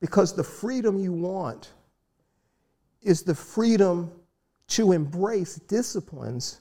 [0.00, 1.70] Because the freedom you want
[3.02, 4.10] is the freedom
[4.68, 6.60] to embrace disciplines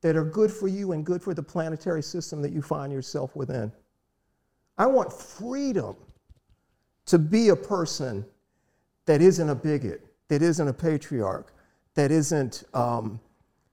[0.00, 3.34] that are good for you and good for the planetary system that you find yourself
[3.34, 3.72] within.
[4.76, 5.96] I want freedom
[7.06, 8.24] to be a person
[9.06, 11.52] that isn't a bigot, that isn't a patriarch,
[11.94, 13.18] that isn't um,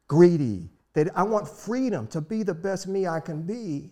[0.07, 3.91] greedy, that I want freedom to be the best me I can be.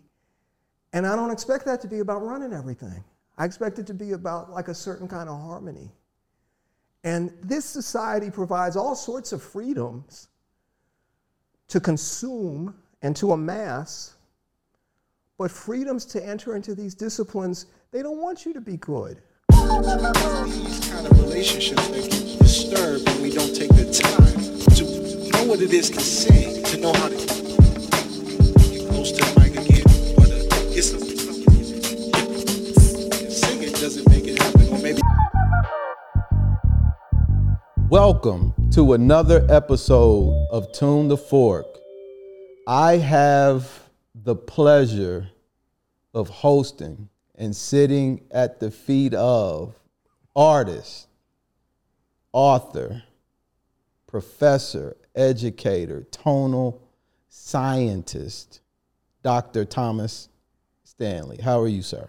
[0.93, 3.03] And I don't expect that to be about running everything.
[3.37, 5.91] I expect it to be about like a certain kind of harmony.
[7.03, 10.29] And this society provides all sorts of freedoms
[11.67, 14.15] to consume and to amass,
[15.37, 19.21] but freedoms to enter into these disciplines, they don't want you to be good.
[19.49, 25.73] These kind of relationships disturbed when we don't take the time to know what it
[25.73, 27.42] is to to know how to
[37.89, 41.67] Welcome to another episode of Tune the Fork.
[42.65, 43.69] I have
[44.15, 45.29] the pleasure
[46.13, 49.75] of hosting and sitting at the feet of
[50.35, 51.07] artist,
[52.31, 53.03] author,
[54.07, 56.81] professor, educator, tonal
[57.29, 58.61] scientist,
[59.21, 59.65] Dr.
[59.65, 60.29] Thomas
[60.83, 61.37] Stanley.
[61.41, 62.07] How are you, sir?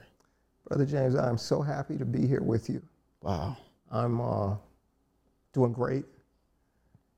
[0.66, 2.82] Brother James, I'm so happy to be here with you.
[3.24, 3.56] Wow.
[3.90, 4.54] I'm uh,
[5.54, 6.04] doing great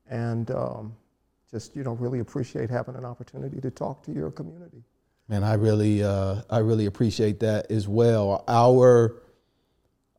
[0.09, 0.95] and um,
[1.51, 4.83] just, you know, really appreciate having an opportunity to talk to your community.
[5.27, 8.45] Man, I really, uh, I really appreciate that as well.
[8.47, 9.17] Our,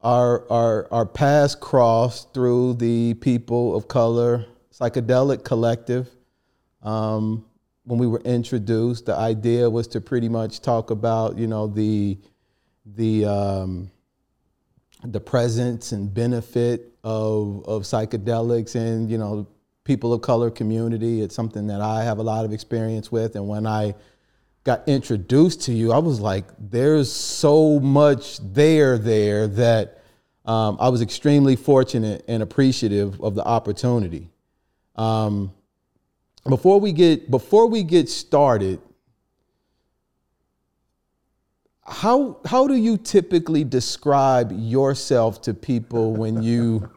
[0.02, 6.10] our, our, our paths crossed through the People of Color Psychedelic Collective.
[6.82, 7.46] Um,
[7.84, 12.18] when we were introduced, the idea was to pretty much talk about, you know, the,
[12.84, 13.90] the, um,
[15.04, 19.46] the presence and benefit of, of psychedelics and, you know,
[19.84, 21.22] people of color community.
[21.22, 23.36] It's something that I have a lot of experience with.
[23.36, 23.94] And when I
[24.64, 30.02] got introduced to you, I was like, there's so much there there that
[30.44, 34.28] um, I was extremely fortunate and appreciative of the opportunity.
[34.96, 35.52] Um,
[36.48, 38.80] before we get before we get started,
[41.90, 46.88] how how do you typically describe yourself to people when you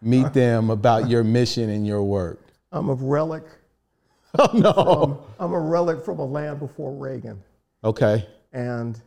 [0.00, 2.40] meet them about your mission and your work?
[2.72, 3.44] I'm a relic.
[4.38, 4.72] Oh no.
[4.72, 7.42] From, I'm a relic from a land before Reagan.
[7.82, 8.28] Okay.
[8.52, 9.00] And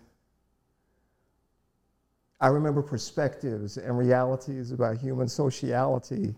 [2.42, 6.34] I remember perspectives and realities about human sociality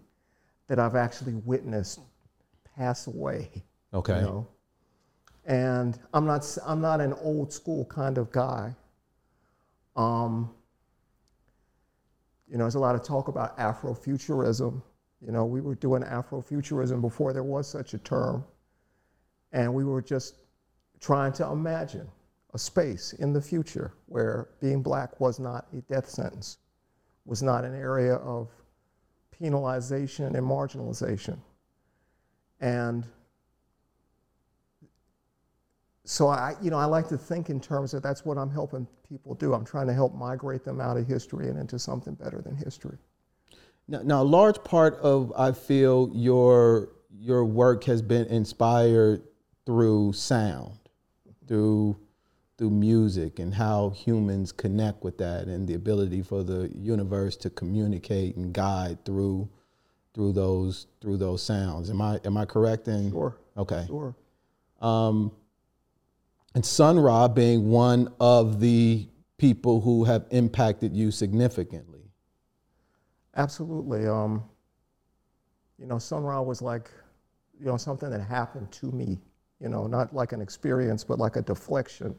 [0.68, 2.00] that I've actually witnessed
[2.76, 3.50] pass away.
[3.94, 4.18] Okay.
[4.18, 4.48] You know?
[5.46, 8.76] And I'm not, I'm not an old school kind of guy.
[9.96, 10.52] Um,
[12.48, 14.82] you know, there's a lot of talk about Afrofuturism.
[15.26, 18.44] You know, we were doing Afrofuturism before there was such a term.
[19.54, 20.36] And we were just
[21.00, 22.08] trying to imagine
[22.54, 26.58] a space in the future where being black was not a death sentence,
[27.26, 28.50] was not an area of
[29.42, 31.40] penalization and marginalization.
[32.60, 33.08] And
[36.06, 38.88] so I, you know, I like to think in terms of that's what I'm helping
[39.08, 39.54] people do.
[39.54, 42.98] I'm trying to help migrate them out of history and into something better than history.
[43.88, 49.22] Now, now a large part of I feel your your work has been inspired
[49.66, 50.80] through sound,
[51.48, 51.98] through
[52.58, 57.50] through music and how humans connect with that and the ability for the universe to
[57.50, 59.50] communicate and guide through
[60.14, 61.90] through those through those sounds.
[61.90, 63.38] Am I am I correct in Sure.
[63.58, 63.86] Okay.
[63.88, 64.16] Sure.
[64.80, 65.32] Um,
[66.56, 69.08] and Sun Ra being one of the
[69.38, 72.02] people who have impacted you significantly.
[73.36, 74.08] Absolutely.
[74.08, 74.44] Um,
[75.80, 76.92] you know, Sun Ra was like,
[77.60, 79.18] you know, something that happened to me,
[79.60, 82.16] you know, not like an experience, but like a deflection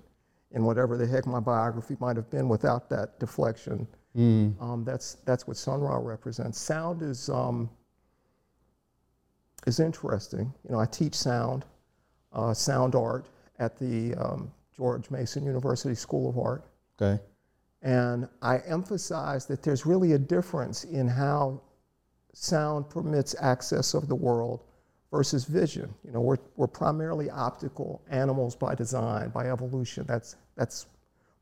[0.53, 3.87] in whatever the heck my biography might have been without that deflection.
[4.15, 6.59] Um, that's, that's what Sun Ra represents.
[6.59, 7.71] Sound is, um,
[9.67, 10.53] is interesting.
[10.65, 11.65] You know, I teach sound,
[12.33, 13.29] uh, sound art
[13.59, 16.65] at the um, George Mason University School of Art.
[17.01, 17.23] Okay.
[17.83, 21.61] And I emphasize that there's really a difference in how
[22.33, 24.65] sound permits access of the world
[25.11, 25.93] versus vision.
[26.05, 30.05] You know, we're, we're primarily optical animals by design, by evolution.
[30.07, 30.87] That's, that's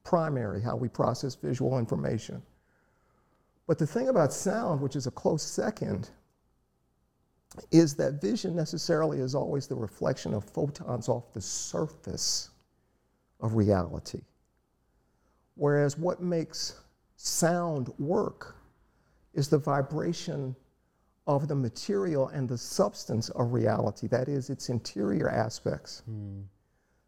[0.03, 2.43] primary, how we process visual information.
[3.67, 6.11] But the thing about sound, which is a close second,
[7.71, 12.51] is that vision necessarily is always the reflection of photons off the surface
[13.41, 14.21] of reality.
[15.57, 16.81] Whereas what makes
[17.17, 18.57] sound work
[19.35, 20.55] is the vibration
[21.27, 26.03] of the material and the substance of reality, that is, its interior aspects.
[26.07, 26.41] Hmm.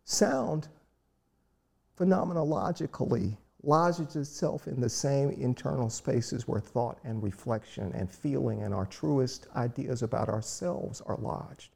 [0.04, 0.68] Sound,
[1.98, 8.74] phenomenologically, lodges itself in the same internal spaces where thought and reflection and feeling and
[8.74, 11.70] our truest ideas about ourselves are lodged.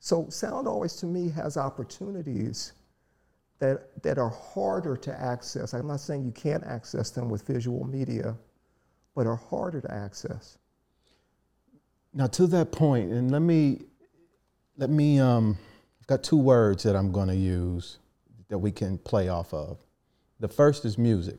[0.00, 2.72] So, sound always to me has opportunities
[3.58, 5.72] that, that are harder to access.
[5.72, 8.36] I'm not saying you can't access them with visual media,
[9.14, 10.58] but are harder to access.
[12.12, 13.82] Now, to that point, and let me,
[14.76, 15.58] let me, um,
[16.00, 17.98] I've got two words that I'm going to use
[18.48, 19.83] that we can play off of.
[20.44, 21.38] The first is music.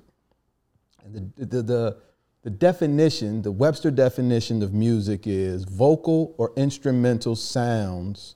[1.04, 1.98] And the, the, the,
[2.42, 8.34] the definition, the Webster definition of music is vocal or instrumental sounds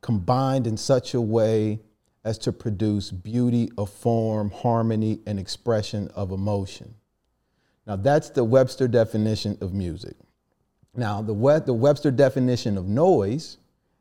[0.00, 1.80] combined in such a way
[2.24, 6.94] as to produce beauty of form, harmony, and expression of emotion.
[7.86, 10.16] Now, that's the Webster definition of music.
[10.96, 13.58] Now, the, We- the Webster definition of noise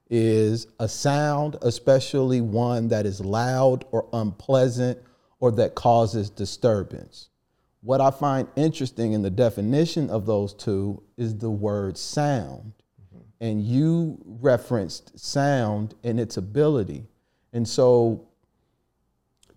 [0.10, 4.98] is a sound, especially one that is loud or unpleasant
[5.40, 7.30] or that causes disturbance.
[7.82, 12.74] What I find interesting in the definition of those two is the word sound.
[13.02, 13.24] Mm-hmm.
[13.40, 17.06] And you referenced sound and its ability.
[17.54, 18.28] And so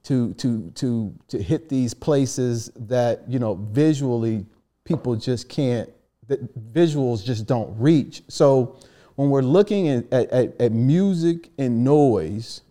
[0.05, 4.47] to to to to hit these places that, you know, visually
[4.85, 5.91] people just can't
[6.29, 8.23] that visuals just don't reach.
[8.29, 8.77] So
[9.17, 12.63] when we're looking at, at, at music and noise,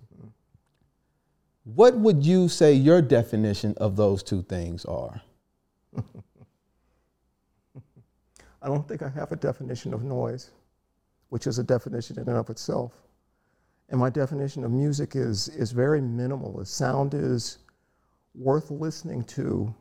[1.63, 5.21] what would you say your definition of those two things are?
[8.61, 10.51] I don't think I have a definition of noise,
[11.29, 12.93] which is a definition in and of itself.
[13.89, 16.57] And my definition of music is, is very minimal.
[16.57, 17.59] The Sound is
[18.33, 19.73] worth listening to,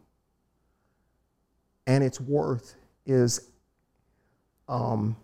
[1.86, 2.74] and its worth
[3.06, 3.52] is
[4.68, 5.16] um,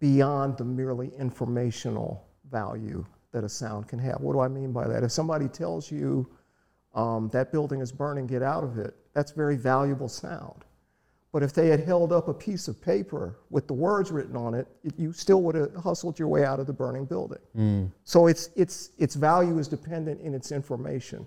[0.00, 3.04] beyond the merely informational value
[3.34, 4.20] that a sound can have.
[4.20, 5.02] What do I mean by that?
[5.02, 6.26] If somebody tells you
[6.94, 10.64] um, that building is burning, get out of it, that's very valuable sound.
[11.32, 14.54] But if they had held up a piece of paper with the words written on
[14.54, 17.40] it, it you still would have hustled your way out of the burning building.
[18.04, 21.26] So its, its, its value is dependent in its information.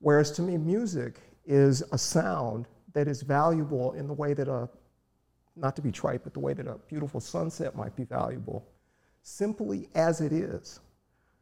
[0.00, 4.68] Whereas to me, music is a sound that is valuable in the way that a,
[5.54, 8.66] not to be trite, but the way that a beautiful sunset might be valuable,
[9.22, 10.80] simply as it is,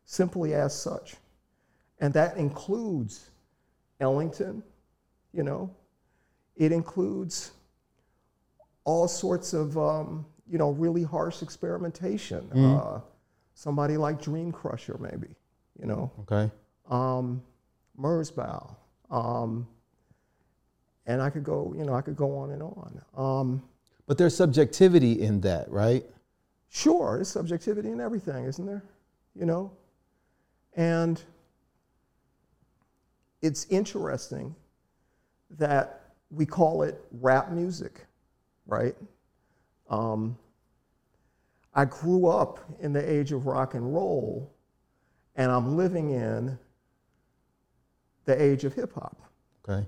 [0.04, 1.16] simply as such.
[2.00, 3.30] And that includes
[4.00, 4.62] Ellington,
[5.32, 5.70] you know,
[6.56, 7.52] it includes
[8.84, 12.50] all sorts of, um, you know, really harsh experimentation.
[12.52, 13.00] Uh,
[13.54, 15.28] somebody like Dreamcrusher, maybe,
[15.78, 16.50] you know Okay.
[16.90, 17.42] um,
[17.98, 18.74] Merzbow,
[19.10, 19.66] um,
[21.06, 23.00] and I could go, you know, I could go on and on.
[23.16, 23.62] Um,
[24.06, 26.04] But there's subjectivity in that, right?
[26.68, 28.82] sure, there's subjectivity in everything, isn't there?
[29.34, 29.70] You know,
[30.74, 31.20] and
[33.42, 34.54] it's interesting
[35.58, 38.06] that we call it rap music,
[38.66, 38.94] right?
[39.90, 40.38] Um,
[41.74, 44.50] I grew up in the age of rock and roll,
[45.36, 46.58] and I'm living in
[48.24, 49.16] the age of hip hop.
[49.68, 49.86] Okay.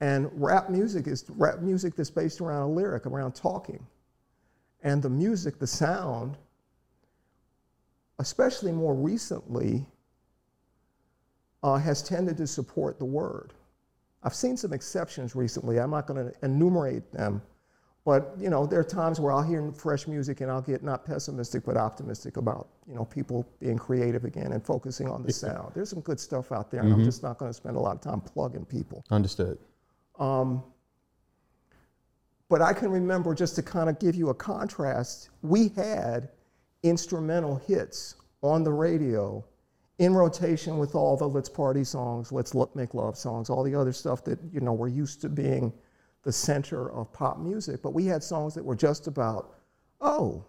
[0.00, 3.84] And rap music is rap music that's based around a lyric, around talking.
[4.82, 6.36] And the music, the sound,
[8.18, 9.86] especially more recently,
[11.62, 13.52] uh, has tended to support the word.
[14.22, 15.78] I've seen some exceptions recently.
[15.78, 17.40] I'm not going to enumerate them,
[18.04, 21.04] but you know, there are times where I'll hear fresh music and I'll get not
[21.04, 25.72] pessimistic but optimistic about you know people being creative again and focusing on the sound.
[25.74, 27.94] There's some good stuff out there, and I'm just not going to spend a lot
[27.94, 29.04] of time plugging people.
[29.10, 29.58] Understood.
[30.18, 30.64] Um,
[32.48, 36.30] but I can remember just to kind of give you a contrast, we had
[36.82, 39.44] instrumental hits on the radio
[39.98, 43.92] in rotation with all the Let's Party songs, Let's Make Love songs, all the other
[43.92, 45.72] stuff that, you know, we're used to being
[46.22, 47.82] the center of pop music.
[47.82, 49.56] But we had songs that were just about,
[50.00, 50.44] oh,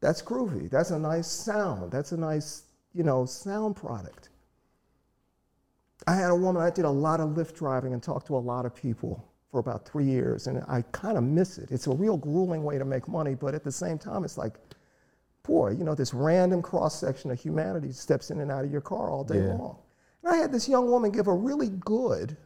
[0.00, 0.68] that's groovy.
[0.68, 1.92] That's a nice sound.
[1.92, 4.30] That's a nice, you know, sound product.
[6.06, 8.38] I had a woman, I did a lot of Lyft driving and talked to a
[8.38, 11.70] lot of people for about three years, and I kind of miss it.
[11.70, 14.54] It's a real grueling way to make money, but at the same time, it's like,
[15.44, 18.80] boy, you know, this random cross section of humanity steps in and out of your
[18.80, 19.54] car all day Yeah.
[19.54, 19.78] long.
[20.22, 22.36] And I had this young woman give a really good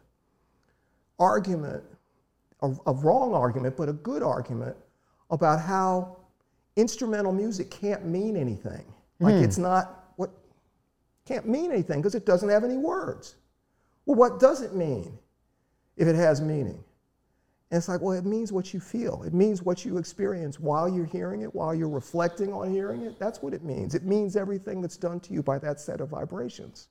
[1.18, 1.82] argument,
[2.60, 4.76] a, a wrong argument, but a good argument
[5.30, 6.16] about how
[6.76, 8.84] instrumental music can't mean anything.
[9.20, 9.44] Like hmm.
[9.44, 10.30] it's not what
[11.24, 13.36] can't mean anything because it doesn't have any words.
[14.06, 15.18] Well, what does it mean
[15.96, 16.82] if it has meaning?
[17.70, 19.22] And it's like, well, it means what you feel.
[19.24, 23.18] It means what you experience while you're hearing it, while you're reflecting on hearing it.
[23.18, 23.94] That's what it means.
[23.94, 26.88] It means everything that's done to you by that set of vibrations.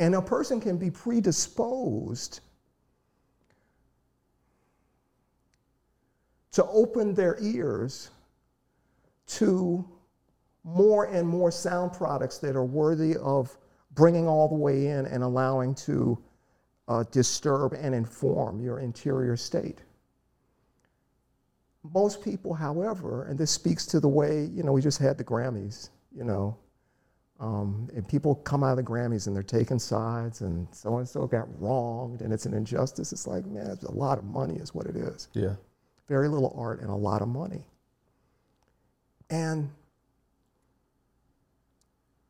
[0.00, 2.40] And a person can be predisposed
[6.52, 8.10] to open their ears
[9.26, 9.86] to
[10.64, 13.56] more and more sound products that are worthy of
[13.92, 16.18] bringing all the way in and allowing to
[16.88, 19.82] uh, disturb and inform your interior state.
[21.94, 25.24] Most people, however, and this speaks to the way, you know, we just had the
[25.24, 26.56] Grammys, you know,
[27.40, 31.08] um, and people come out of the Grammys and they're taking sides and so and
[31.08, 33.12] so got wronged and it's an injustice.
[33.12, 35.28] It's like, man, it's a lot of money, is what it is.
[35.34, 35.54] Yeah.
[36.08, 37.64] Very little art and a lot of money.
[39.30, 39.70] And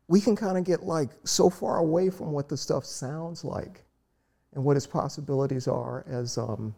[0.07, 3.83] we can kind of get like so far away from what the stuff sounds like
[4.53, 6.73] and what its possibilities are as, um,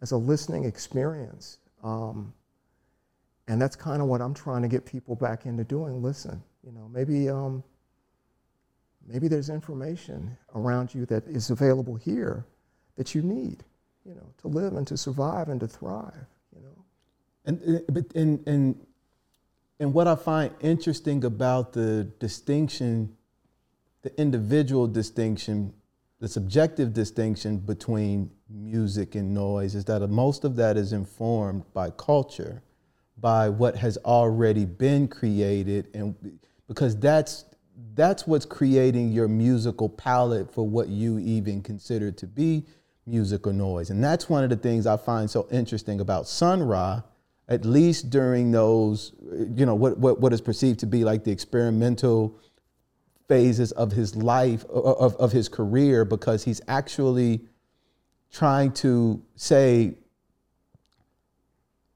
[0.00, 1.58] as a listening experience.
[1.82, 2.32] Um,
[3.46, 6.02] and that's kind of what I'm trying to get people back into doing.
[6.02, 7.62] Listen, you know, maybe, um,
[9.06, 12.44] maybe there's information around you that is available here
[12.96, 13.64] that you need,
[14.04, 16.84] you know, to live and to survive and to thrive, you know.
[17.44, 18.86] And, but, and, and,
[19.80, 23.16] and what I find interesting about the distinction,
[24.02, 25.72] the individual distinction
[26.20, 31.90] the subjective distinction between music and noise is that most of that is informed by
[31.90, 32.62] culture,
[33.18, 37.44] by what has already been created, and because that's
[37.94, 42.64] that's what's creating your musical palette for what you even consider to be
[43.06, 43.90] music or noise.
[43.90, 47.02] And that's one of the things I find so interesting about Sun Ra,
[47.48, 49.14] at least during those,
[49.54, 52.38] you know, what, what, what is perceived to be like the experimental
[53.28, 57.40] phases of his life, of, of his career, because he's actually
[58.32, 59.94] trying to say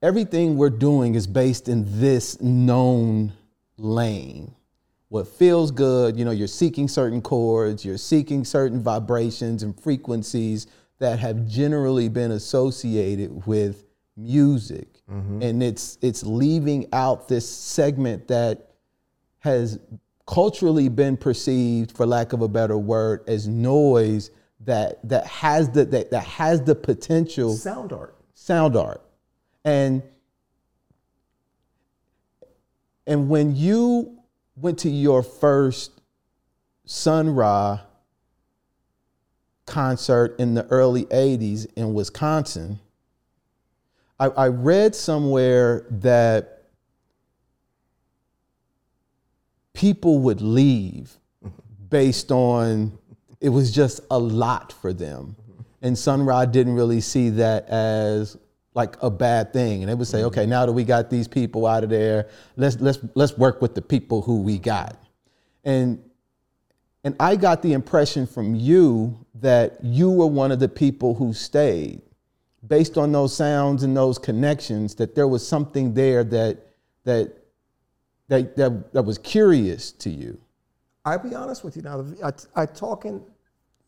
[0.03, 3.33] everything we're doing is based in this known
[3.77, 4.55] lane.
[5.09, 10.67] What feels good, you know, you're seeking certain chords, you're seeking certain vibrations and frequencies
[10.99, 13.85] that have generally been associated with
[14.17, 14.89] music.
[15.11, 15.43] Mm-hmm.
[15.43, 18.71] And it's it's leaving out this segment that
[19.41, 19.79] has
[20.27, 25.85] culturally been perceived, for lack of a better word, as noise that that has the
[25.85, 28.17] that, that has the potential sound art.
[28.35, 29.03] Sound art.
[29.65, 30.03] And
[33.07, 34.19] and when you
[34.57, 35.93] went to your first
[36.85, 37.81] Sun Ra
[39.67, 42.81] concert in the early 80s in Wisconsin,
[44.19, 46.62] I, I read somewhere that
[49.75, 51.57] people would leave mm-hmm.
[51.89, 52.99] based on
[53.41, 55.37] it was just a lot for them.
[55.51, 55.63] Mm-hmm.
[55.83, 58.37] And Sun Ra didn't really see that as
[58.75, 59.83] like a bad thing.
[59.83, 60.29] And they would say, mm-hmm.
[60.29, 63.75] okay, now that we got these people out of there, let's let's let's work with
[63.75, 64.97] the people who we got.
[65.65, 66.03] And
[67.05, 71.33] and I got the impression from you that you were one of the people who
[71.33, 72.01] stayed
[72.67, 76.59] based on those sounds and those connections, that there was something there that
[77.05, 77.37] that
[78.29, 80.41] that, that, that was curious to you?
[81.05, 82.05] I'll be honest with you now.
[82.23, 83.23] I, I talk in,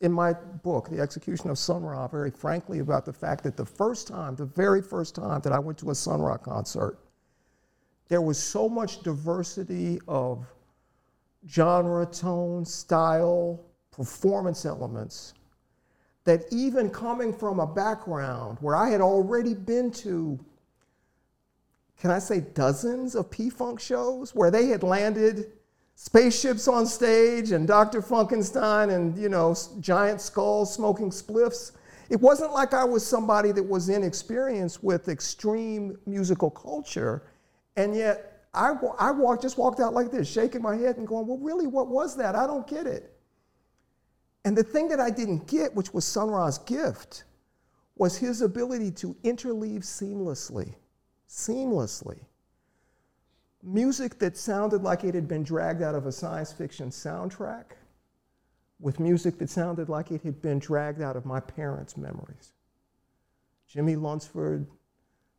[0.01, 3.65] in my book, The Execution of Sun Ra, very frankly about the fact that the
[3.65, 6.99] first time, the very first time that I went to a Sun Ra concert,
[8.09, 10.47] there was so much diversity of
[11.49, 13.61] genre, tone, style,
[13.91, 15.35] performance elements
[16.25, 20.39] that even coming from a background where I had already been to
[22.01, 25.53] can I say dozens of P Funk shows where they had landed
[25.95, 28.03] spaceships on stage and Dr.
[28.03, 31.73] Funkenstein and, you know, giant skulls smoking spliffs.
[32.11, 37.23] It wasn't like I was somebody that was inexperienced with extreme musical culture.
[37.77, 41.27] And yet I, I walked, just walked out like this, shaking my head and going,
[41.27, 42.35] well, really, what was that?
[42.35, 43.13] I don't get it.
[44.45, 47.25] And the thing that I didn't get, which was Sun Ra's gift,
[47.97, 50.75] was his ability to interleave seamlessly
[51.35, 52.19] seamlessly.
[53.63, 57.65] Music that sounded like it had been dragged out of a science fiction soundtrack
[58.79, 62.53] with music that sounded like it had been dragged out of my parents' memories.
[63.67, 64.67] Jimmie Lunceford,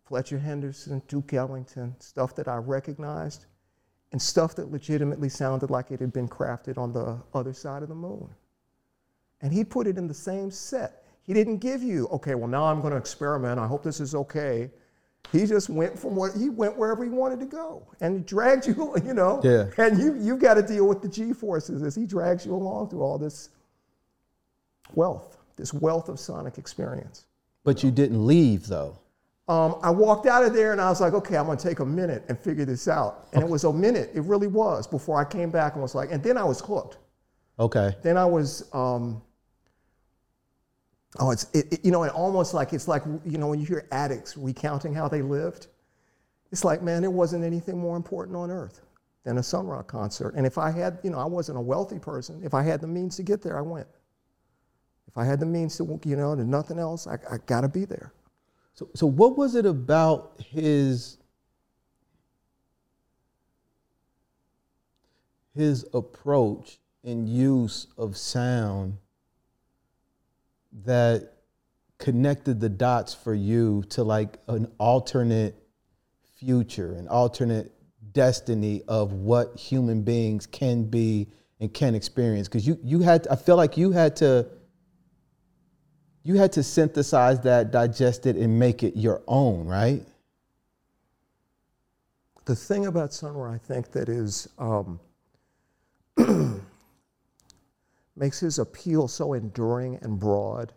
[0.03, 3.45] Fletcher Henderson, Duke Ellington, stuff that I recognized,
[4.11, 7.89] and stuff that legitimately sounded like it had been crafted on the other side of
[7.89, 8.29] the moon.
[9.41, 11.03] And he put it in the same set.
[11.23, 13.59] He didn't give you, okay, well, now I'm going to experiment.
[13.59, 14.71] I hope this is okay.
[15.32, 18.67] He just went from what he went wherever he wanted to go, and he dragged
[18.67, 19.41] you, you know.
[19.44, 19.65] Yeah.
[19.77, 22.89] And you you've got to deal with the G forces as he drags you along
[22.89, 23.50] through all this
[24.94, 27.25] wealth, this wealth of sonic experience.
[27.63, 29.00] But you didn't leave though.
[29.48, 31.86] Um, I walked out of there and I was like, okay, I'm gonna take a
[31.86, 33.27] minute and figure this out.
[33.34, 36.12] And it was a minute, it really was, before I came back and was like,
[36.12, 36.98] and then I was hooked.
[37.60, 37.96] Okay.
[38.01, 39.22] Then I was, um,
[41.19, 43.65] oh, it's, it, it- you know, and almost like, it's like, you know, when you
[43.65, 45.67] hear addicts recounting how they lived,
[46.51, 48.81] it's like, man, there wasn't anything more important on earth
[49.24, 50.36] than a Sun Ra concert.
[50.36, 52.41] And if I had, you know, I wasn't a wealthy person.
[52.43, 53.88] If I had the means to get there, I went.
[55.07, 57.86] If I had the means to, you know, to nothing else, I, I gotta be
[57.86, 58.13] there.
[58.74, 61.17] So, so what was it about his
[65.55, 68.98] his approach and use of sound
[70.84, 71.34] that
[71.98, 75.55] connected the dots for you to like an alternate
[76.38, 77.72] future, an alternate
[78.12, 81.27] destiny of what human beings can be
[81.60, 82.48] and can experience?
[82.48, 84.48] Because you you had, I feel like you had to
[86.25, 90.03] you had to synthesize that, digest it, and make it your own, right?
[92.46, 95.00] The thing about Ra, I think, that is um,
[98.15, 100.74] makes his appeal so enduring and broad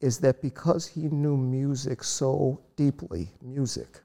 [0.00, 4.00] is that because he knew music so deeply, music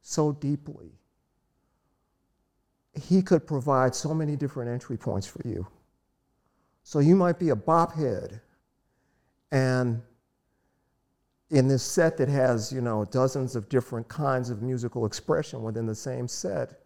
[0.00, 0.92] so deeply,
[2.94, 5.66] he could provide so many different entry points for you.
[6.82, 8.40] So you might be a bop head,
[9.50, 10.02] and
[11.50, 15.86] in this set that has, you know, dozens of different kinds of musical expression within
[15.86, 16.81] the same set,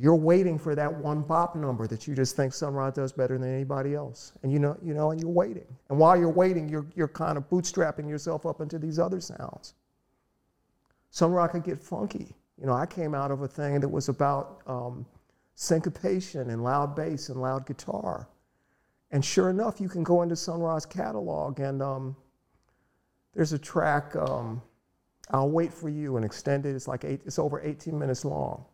[0.00, 3.36] you're waiting for that one bop number that you just think Sun Ra does better
[3.36, 4.32] than anybody else.
[4.44, 5.66] And you know, you know, and you're waiting.
[5.88, 9.74] And while you're waiting, you're, you're kind of bootstrapping yourself up into these other sounds.
[11.10, 12.36] Sun Ra could get funky.
[12.60, 15.04] You know, I came out of a thing that was about um,
[15.56, 18.28] syncopation and loud bass and loud guitar.
[19.10, 22.16] And sure enough, you can go into Sun Ra's catalog and um,
[23.34, 24.62] there's a track, um,
[25.30, 26.76] I'll Wait for You, and extended.
[26.76, 28.64] It's like eight, it's over 18 minutes long.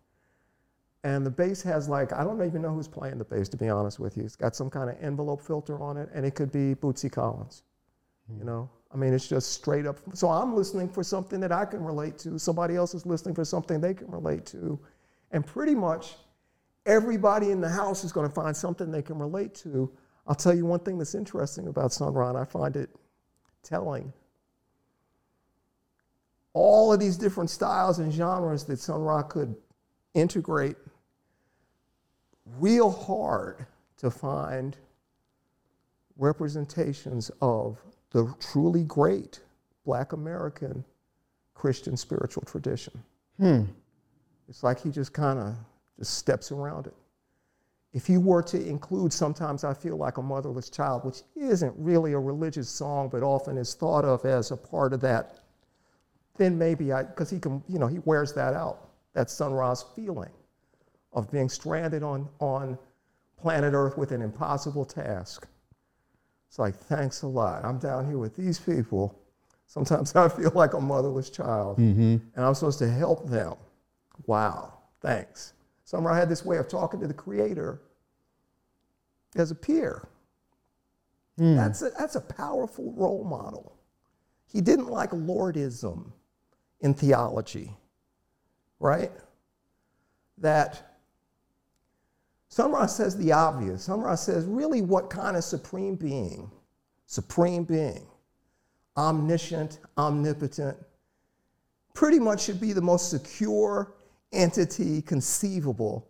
[1.04, 3.68] And the bass has like, I don't even know who's playing the bass, to be
[3.68, 4.24] honest with you.
[4.24, 7.62] It's got some kind of envelope filter on it, and it could be Bootsy Collins.
[8.30, 8.46] You hmm.
[8.46, 9.98] know, I mean, it's just straight up.
[10.14, 12.38] So I'm listening for something that I can relate to.
[12.38, 14.80] Somebody else is listening for something they can relate to.
[15.30, 16.14] And pretty much
[16.86, 19.92] everybody in the house is going to find something they can relate to.
[20.26, 22.88] I'll tell you one thing that's interesting about Sun Ra, and I find it
[23.62, 24.10] telling.
[26.54, 29.54] All of these different styles and genres that Sun Ra could
[30.14, 30.76] integrate
[32.58, 33.66] real hard
[33.98, 34.76] to find
[36.16, 37.78] representations of
[38.10, 39.40] the truly great
[39.84, 40.84] black American
[41.54, 43.02] Christian spiritual tradition.
[43.38, 43.62] Hmm.
[44.48, 45.54] It's like he just kind of
[45.98, 46.94] just steps around it.
[47.92, 52.12] If you were to include Sometimes I Feel Like a Motherless Child, which isn't really
[52.12, 55.38] a religious song, but often is thought of as a part of that,
[56.36, 60.30] then maybe I, because he can, you know, he wears that out, that sunrise feeling
[61.14, 62.78] of being stranded on, on
[63.38, 65.46] planet Earth with an impossible task.
[66.48, 67.64] It's like, thanks a lot.
[67.64, 69.18] I'm down here with these people.
[69.66, 72.16] Sometimes I feel like a motherless child, mm-hmm.
[72.34, 73.54] and I'm supposed to help them.
[74.26, 75.54] Wow, thanks.
[75.84, 77.80] Sun Ra had this way of talking to the Creator
[79.36, 80.08] as a peer.
[81.36, 81.56] Hmm.
[81.56, 83.76] That's, a, that's a powerful role model.
[84.46, 86.12] He didn't like Lordism
[86.80, 87.76] in theology,
[88.78, 89.10] right?
[90.38, 90.93] That
[92.54, 93.82] Sun Ra says the obvious.
[93.82, 96.48] Sun Ra says, really, what kind of supreme being,
[97.06, 98.06] supreme being,
[98.96, 100.76] omniscient, omnipotent,
[101.94, 103.94] pretty much should be the most secure
[104.32, 106.06] entity conceivable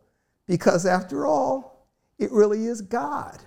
[0.46, 3.38] because, after all, it really is God.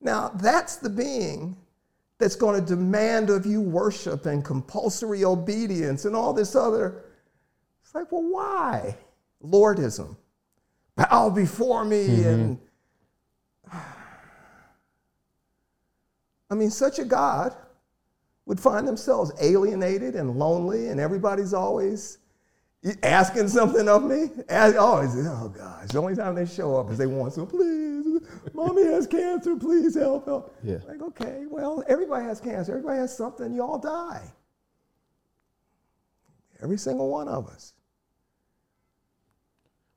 [0.00, 1.56] Now, that's the being
[2.18, 7.06] that's going to demand of you worship and compulsory obedience and all this other.
[7.82, 8.96] It's like, well, why?
[9.44, 10.14] Lordism.
[11.08, 12.28] Bow before me mm-hmm.
[12.28, 12.58] and.
[16.52, 17.54] I mean, such a God
[18.44, 22.18] would find themselves alienated and lonely, and everybody's always
[23.04, 24.30] asking something of me.
[24.50, 28.20] Always, oh, oh gosh, the only time they show up is they want some, please,
[28.52, 30.56] mommy has cancer, please help, help.
[30.64, 30.78] Yeah.
[30.88, 34.22] Like, okay, well, everybody has cancer, everybody has something, you all die.
[36.60, 37.74] Every single one of us.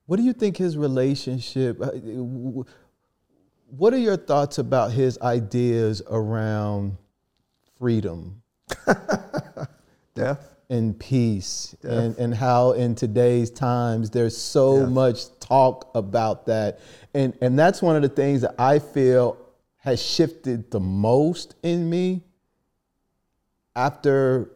[0.06, 1.80] What do you think his relationship?
[1.80, 1.90] uh,
[3.70, 6.96] What are your thoughts about his ideas around
[7.78, 8.42] freedom
[10.14, 10.50] Death?
[10.70, 14.88] and peace, and, and how in today's times there's so Death.
[14.90, 16.80] much talk about that,
[17.12, 19.36] and and that's one of the things that I feel
[19.76, 22.22] has shifted the most in me
[23.76, 24.52] after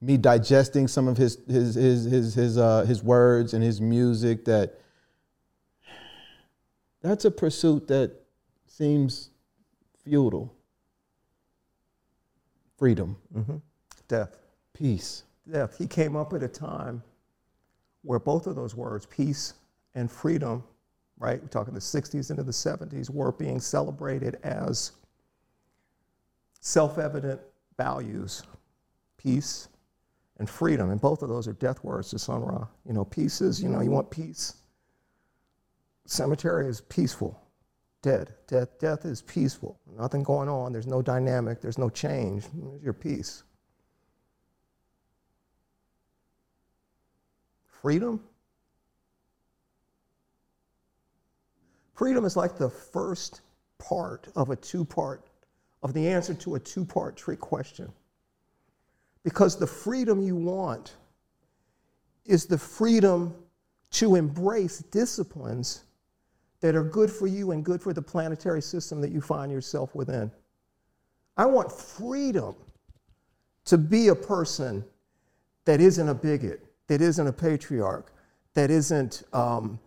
[0.00, 4.44] me digesting some of his his his his his, uh, his words and his music
[4.44, 4.78] that
[7.02, 8.12] that's a pursuit that
[8.66, 9.30] seems
[10.04, 10.52] futile.
[12.76, 13.16] Freedom,
[14.08, 14.36] Death.
[14.74, 15.22] peace.
[15.50, 15.78] Death.
[15.78, 17.02] He came up at a time
[18.02, 19.54] where both of those words, peace
[19.94, 20.62] and freedom,
[21.18, 21.40] right?
[21.40, 24.92] We're talking the 60s into the 70s, were being celebrated as
[26.60, 27.40] self evident
[27.78, 28.42] values
[29.16, 29.68] peace
[30.38, 30.90] and freedom.
[30.90, 32.66] And both of those are death words to Sun Ra.
[32.84, 34.54] You know, peace is, you know, you want peace.
[36.06, 37.40] Cemetery is peaceful.
[38.02, 38.32] Dead.
[38.46, 39.80] Death, death is peaceful.
[39.98, 40.72] Nothing going on.
[40.72, 41.60] There's no dynamic.
[41.60, 42.44] There's no change.
[42.54, 43.42] There's your peace.
[47.82, 48.20] Freedom?
[51.94, 53.40] Freedom is like the first
[53.78, 55.26] part of a two part,
[55.82, 57.90] of the answer to a two part trick question.
[59.26, 60.94] Because the freedom you want
[62.26, 63.34] is the freedom
[63.90, 65.82] to embrace disciplines
[66.60, 69.96] that are good for you and good for the planetary system that you find yourself
[69.96, 70.30] within.
[71.36, 72.54] I want freedom
[73.64, 74.84] to be a person
[75.64, 78.12] that isn't a bigot, that isn't a patriarch,
[78.54, 79.80] that isn't um,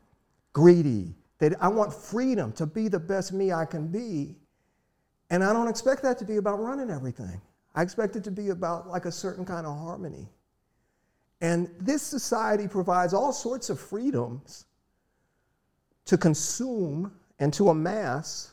[0.51, 1.15] greedy.
[1.37, 4.35] That I want freedom to be the best me I can be.
[5.29, 7.39] And I don't expect that to be about running everything.
[7.79, 10.27] I expect it to be about like a certain kind of harmony.
[11.39, 14.65] And this society provides all sorts of freedoms
[16.03, 18.51] to consume and to amass,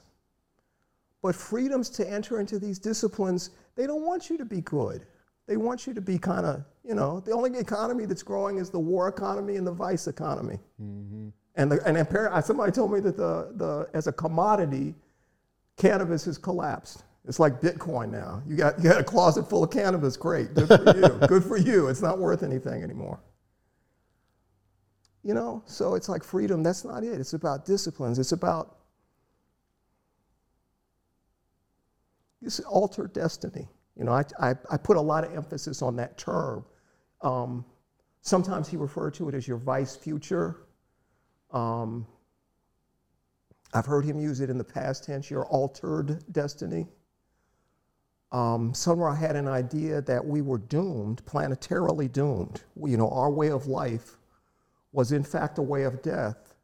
[1.22, 5.04] but freedoms to enter into these disciplines, they don't want you to be good.
[5.48, 8.70] They want you to be kind of, you know, the only economy that's growing is
[8.70, 10.60] the war economy and the vice economy.
[10.80, 11.30] Mm-hmm.
[11.56, 14.94] And, the, and apparently, somebody told me that the, the, as a commodity,
[15.76, 17.02] cannabis has collapsed.
[17.26, 18.42] It's like Bitcoin now.
[18.46, 21.08] You got, you got a closet full of cannabis, great, good for you.
[21.28, 21.88] good for you.
[21.88, 23.20] It's not worth anything anymore.
[25.24, 27.20] You know, so it's like freedom, that's not it.
[27.20, 28.20] It's about disciplines.
[28.20, 28.76] It's about
[32.40, 33.66] this alter destiny.
[33.96, 36.64] You know, I, I, I put a lot of emphasis on that term.
[37.22, 37.64] Um,
[38.20, 40.58] sometimes he referred to it as your vice future.
[41.50, 42.06] Um,
[43.74, 46.86] I've heard him use it in the past tense, your altered destiny.
[48.36, 52.64] Um, Sun Ra had an idea that we were doomed, planetarily doomed.
[52.84, 54.18] You know, our way of life
[54.92, 56.54] was in fact a way of death.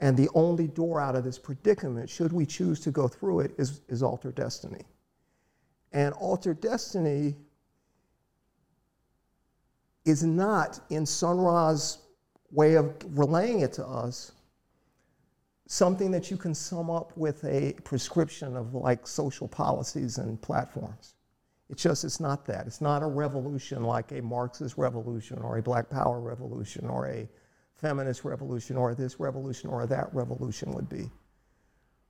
[0.00, 3.54] And the only door out of this predicament, should we choose to go through it,
[3.56, 4.02] is, is
[4.34, 4.84] destiny.
[5.92, 7.34] And alter destiny
[10.04, 11.96] is not, in Sun Ra's
[12.50, 14.32] way of relaying it to us,
[15.70, 21.14] something that you can sum up with a prescription of like social policies and platforms.
[21.68, 22.66] It's just, it's not that.
[22.66, 27.28] It's not a revolution like a Marxist revolution or a Black Power revolution or a
[27.76, 31.08] feminist revolution or this revolution or that revolution would be.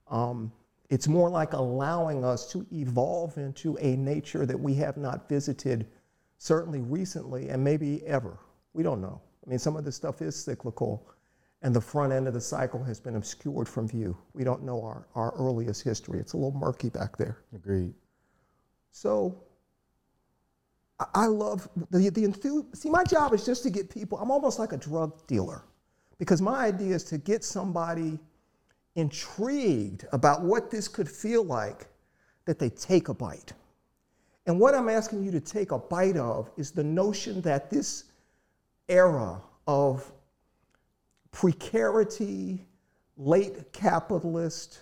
[0.09, 0.51] Um,
[0.89, 5.87] it's more like allowing us to evolve into a nature that we have not visited,
[6.39, 8.39] certainly recently and maybe ever.
[8.73, 9.21] We don't know.
[9.47, 11.11] I mean, some of this stuff is cyclical,
[11.63, 14.17] and the front end of the cycle has been obscured from view.
[14.33, 16.19] We don't know our, our earliest history.
[16.19, 17.39] It's a little murky back there.
[17.55, 17.95] Agreed.
[18.93, 19.45] So
[20.99, 22.75] I- I love the, the enthusiasm.
[22.75, 25.65] See, my job is just to get people, I'm almost like a drug dealer
[26.19, 28.19] because my idea is to get somebody
[28.97, 31.87] intrigued about what this could feel like
[32.47, 33.53] that they take a bite.
[34.47, 38.05] And what I'm asking you to take a bite of is the notion that this
[38.89, 40.11] era of
[41.33, 42.67] precarity,
[43.17, 44.81] late capitalist,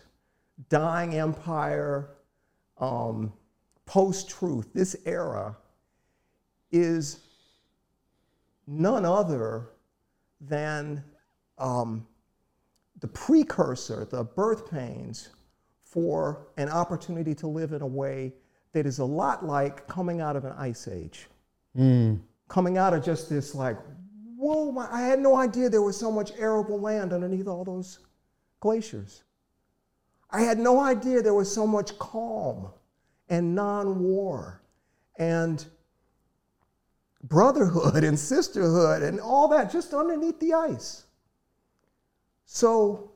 [0.69, 2.11] dying empire,
[2.79, 3.33] um,
[3.87, 5.57] post truth, this era
[6.71, 7.21] is
[8.67, 9.71] none other
[10.41, 11.03] than
[11.59, 12.07] um,
[13.01, 15.31] the precursor, the birth pains
[15.83, 18.33] for an opportunity to live in a way
[18.73, 21.27] that is a lot like coming out of an ice age.
[22.49, 23.79] Coming out of just this, like,
[24.39, 27.99] whoa, my, I had no idea there was so much arable land underneath all those
[28.61, 29.25] glaciers.
[30.31, 32.69] I had no idea there was so much calm
[33.29, 34.63] and non war
[35.19, 35.65] and
[37.25, 41.07] brotherhood and sisterhood and all that just underneath the ice.
[42.47, 43.11] So,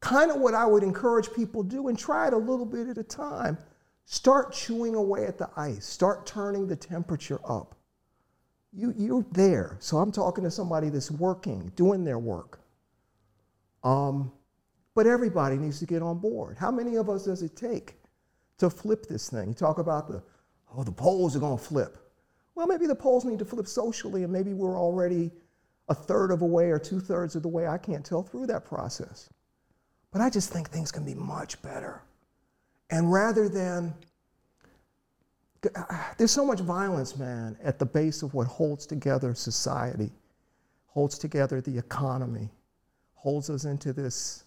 [0.00, 2.88] kind of what I would encourage people to do and try it a little bit
[2.88, 3.56] at a time.
[4.04, 7.75] Start chewing away at the ice, start turning the temperature up.
[8.76, 9.78] You, you're there.
[9.80, 12.60] So, I'm talking to somebody that's working, doing their work.
[13.82, 14.30] Um,
[14.94, 16.58] but everybody needs to get on board.
[16.58, 17.96] How many of us does it take
[18.58, 19.48] to flip this thing.
[19.48, 20.22] You talk about the,
[20.74, 21.98] oh, the poles are going to flip.
[22.54, 25.30] Well, maybe the poles need to flip socially, and maybe we're already
[25.88, 27.66] a third of a way or two thirds of the way.
[27.66, 29.28] I can't tell through that process.
[30.10, 32.02] But I just think things can be much better.
[32.90, 33.94] And rather than,
[36.18, 40.10] there's so much violence, man, at the base of what holds together society,
[40.86, 42.50] holds together the economy,
[43.14, 44.44] holds us into this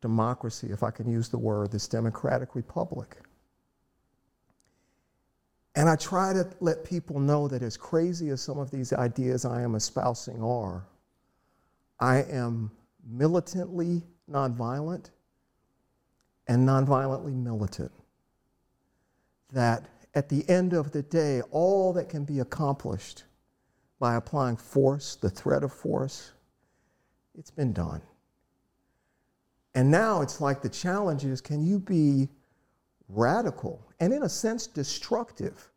[0.00, 3.16] democracy, if I can use the word, this democratic republic.
[5.76, 9.44] And I try to let people know that as crazy as some of these ideas
[9.44, 10.84] I am espousing are,
[12.00, 12.70] I am
[13.08, 15.10] militantly nonviolent
[16.48, 17.92] and nonviolently militant.
[19.52, 23.24] That at the end of the day, all that can be accomplished
[23.98, 26.32] by applying force, the threat of force,
[27.38, 28.02] it's been done.
[29.74, 32.28] And now it's like the challenge is can you be
[33.08, 35.68] radical and, in a sense, destructive?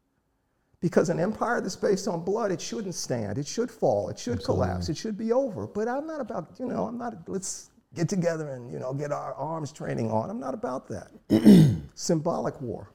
[0.80, 3.38] Because an empire that's based on blood, it shouldn't stand.
[3.38, 4.10] It should fall.
[4.10, 4.66] It should Absolutely.
[4.66, 4.90] collapse.
[4.90, 5.68] It should be over.
[5.68, 9.12] But I'm not about, you know, I'm not, let's get together and, you know, get
[9.12, 10.30] our arms training on.
[10.30, 11.12] I'm not about that.
[11.94, 12.92] Symbolic war,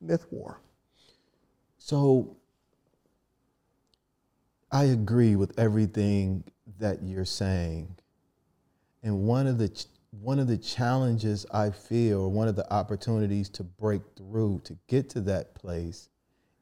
[0.00, 0.60] myth war.
[1.84, 2.36] So
[4.70, 6.44] I agree with everything
[6.78, 7.96] that you're saying.
[9.02, 9.84] And one of the
[10.20, 14.78] one of the challenges I feel, or one of the opportunities to break through to
[14.86, 16.08] get to that place,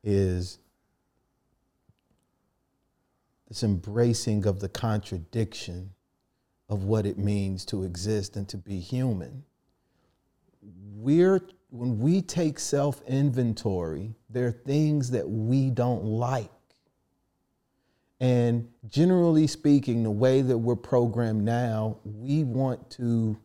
[0.03, 0.59] is
[3.47, 5.91] this embracing of the contradiction
[6.71, 9.45] of what it means to exist and to be human.
[10.95, 16.51] We're when we take self inventory, there are things that we don't like.
[18.21, 23.39] And generally speaking, the way that we're programmed now, we want to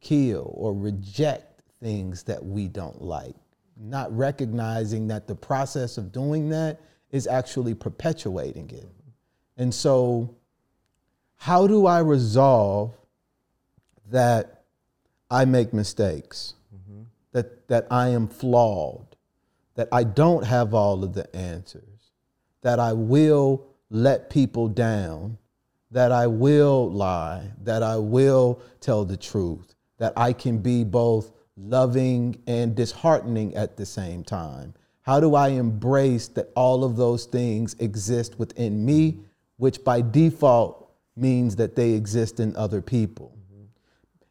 [0.00, 3.34] kill or reject things that we don't like,
[3.76, 8.88] not recognizing that the process of doing that is actually perpetuating it.
[9.56, 10.36] And so,
[11.36, 12.96] how do I resolve
[14.10, 14.64] that
[15.30, 16.54] I make mistakes.
[17.34, 19.14] That, that I am flawed,
[19.74, 21.94] that I don't have all of the answers?
[22.64, 25.38] that I will let people down,
[25.92, 31.30] that I will lie, that I will tell the truth, that I can be both
[31.56, 34.74] loving and disheartening at the same time?
[35.02, 39.18] How do I embrace that all of those things exist within me,
[39.58, 43.36] which by default means that they exist in other people?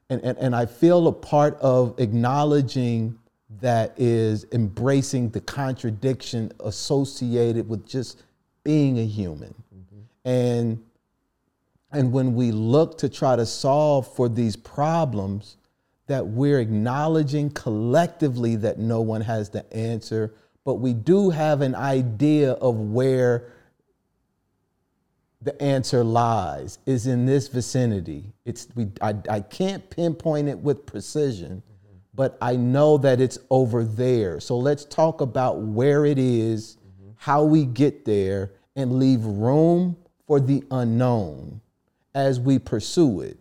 [0.10, 3.18] And, and, and I feel a part of acknowledging
[3.62, 8.24] that is embracing the contradiction associated with just
[8.64, 9.54] being a human.
[9.74, 10.30] Mm-hmm.
[10.30, 10.84] And
[11.94, 15.58] and when we look to try to solve for these problems,
[16.08, 20.34] that we're acknowledging collectively that no one has the answer,
[20.66, 23.52] but we do have an idea of where
[25.44, 28.34] the answer lies is in this vicinity.
[28.46, 31.62] It's we I, I can't pinpoint it with precision,
[32.14, 34.40] but I know that it's over there.
[34.40, 37.12] So let's talk about where it is, mm-hmm.
[37.18, 41.62] how we get there, and leave room for the unknown
[42.16, 43.38] as we pursue it.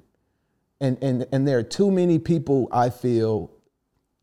[0.80, 3.50] And, and, and there are too many people, I feel,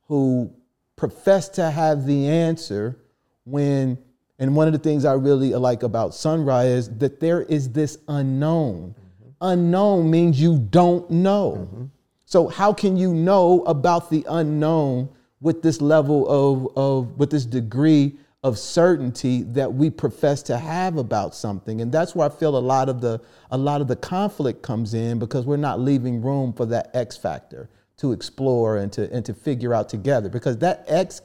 [0.08, 0.54] who
[0.98, 3.00] profess to have the answer
[3.46, 3.98] when,
[4.40, 7.72] and one of the things I really like about Sun Ra's is that there is
[7.72, 8.96] this unknown.
[8.96, 9.30] Mm-hmm.
[9.42, 11.68] Unknown means you don't know.
[11.70, 11.86] Mm-hmm.
[12.26, 15.10] So how can you know about the unknown
[15.42, 20.96] with this level of, of with this degree of certainty that we profess to have
[20.98, 21.82] about something?
[21.82, 23.20] And that's where I feel a lot of the
[23.52, 27.18] a lot of the conflict comes in because we're not leaving room for that X
[27.18, 30.30] factor to explore and to and to figure out together.
[30.30, 31.22] Because that X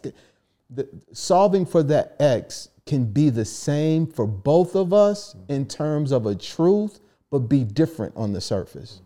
[0.71, 6.13] the, solving for that X can be the same for both of us in terms
[6.13, 9.01] of a truth, but be different on the surface.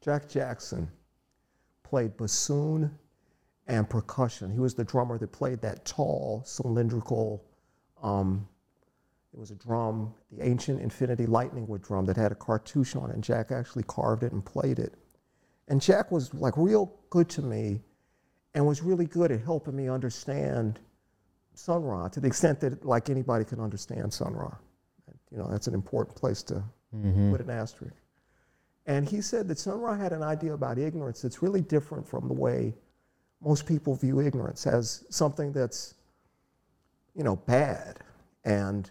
[0.00, 0.90] Jack Jackson
[1.82, 2.90] played bassoon
[3.66, 4.50] and percussion.
[4.50, 7.44] He was the drummer that played that tall, cylindrical,
[8.02, 8.48] um,
[9.32, 13.10] it was a drum, the ancient Infinity Lightning Wood drum that had a cartouche on
[13.10, 14.94] it, and Jack actually carved it and played it.
[15.68, 17.80] And Jack was like real good to me
[18.54, 20.80] and was really good at helping me understand
[21.54, 24.54] Sun Ra to the extent that like anybody can understand Sun Ra.
[25.30, 26.62] You know, that's an important place to
[26.94, 27.30] mm-hmm.
[27.30, 27.94] put an asterisk.
[28.86, 32.26] And he said that Sun Ra had an idea about ignorance that's really different from
[32.26, 32.74] the way
[33.40, 35.94] most people view ignorance as something that's,
[37.14, 38.00] you know, bad
[38.44, 38.90] and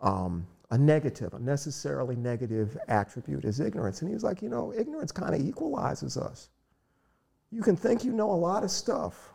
[0.00, 4.00] um, a negative, a necessarily negative attribute is ignorance.
[4.00, 6.48] And he was like, you know, ignorance kind of equalizes us.
[7.50, 9.31] You can think you know a lot of stuff,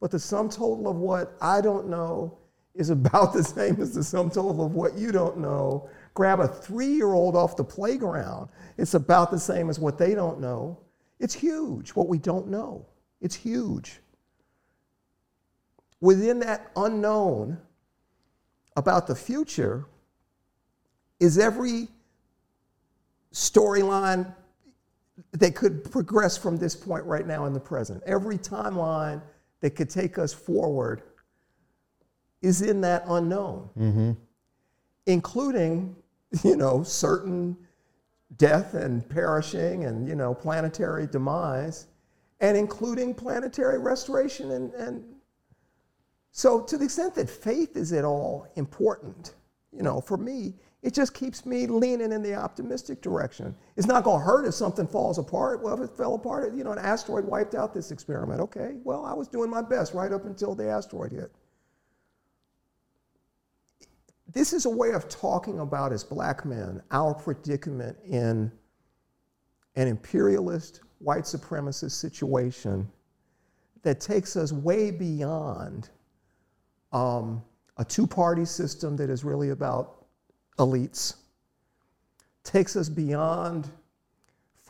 [0.00, 2.38] but the sum total of what I don't know
[2.74, 5.88] is about the same as the sum total of what you don't know.
[6.14, 10.14] Grab a three year old off the playground, it's about the same as what they
[10.14, 10.78] don't know.
[11.18, 12.86] It's huge what we don't know.
[13.20, 14.00] It's huge.
[16.00, 17.58] Within that unknown
[18.76, 19.84] about the future
[21.18, 21.88] is every
[23.34, 24.34] storyline
[25.32, 28.02] that could progress from this point right now in the present.
[28.06, 29.20] Every timeline
[29.60, 31.02] that could take us forward
[32.42, 34.12] is in that unknown, mm-hmm.
[35.06, 35.94] including,
[36.42, 37.56] you know, certain
[38.36, 41.88] death and perishing and, you know, planetary demise,
[42.40, 44.52] and including planetary restoration.
[44.52, 45.04] And, and
[46.32, 49.34] so, to the extent that faith is at all important,
[49.72, 53.54] you know, for me, it just keeps me leaning in the optimistic direction.
[53.76, 55.62] It's not going to hurt if something falls apart.
[55.62, 58.40] Well, if it fell apart, you know, an asteroid wiped out this experiment.
[58.40, 61.30] Okay, well, I was doing my best right up until the asteroid hit.
[64.32, 68.50] This is a way of talking about, as black men, our predicament in
[69.76, 72.88] an imperialist, white supremacist situation
[73.82, 75.90] that takes us way beyond
[76.92, 77.42] um,
[77.76, 79.99] a two party system that is really about
[80.58, 81.14] elites,
[82.44, 83.70] takes us beyond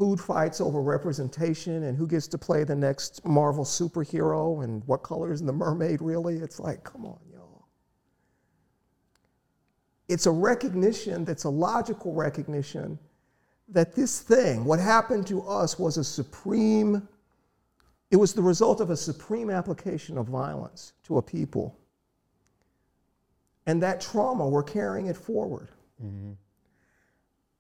[0.01, 5.03] food fights over representation and who gets to play the next Marvel superhero and what
[5.03, 6.37] color is the mermaid really.
[6.37, 7.67] It's like, come on, y'all.
[10.09, 12.99] It's a recognition that's a logical recognition
[13.69, 17.07] that this thing, what happened to us, was a supreme,
[18.11, 21.79] it was the result of a supreme application of violence to a people.
[23.71, 25.69] And that trauma, we're carrying it forward.
[26.05, 26.33] Mm-hmm.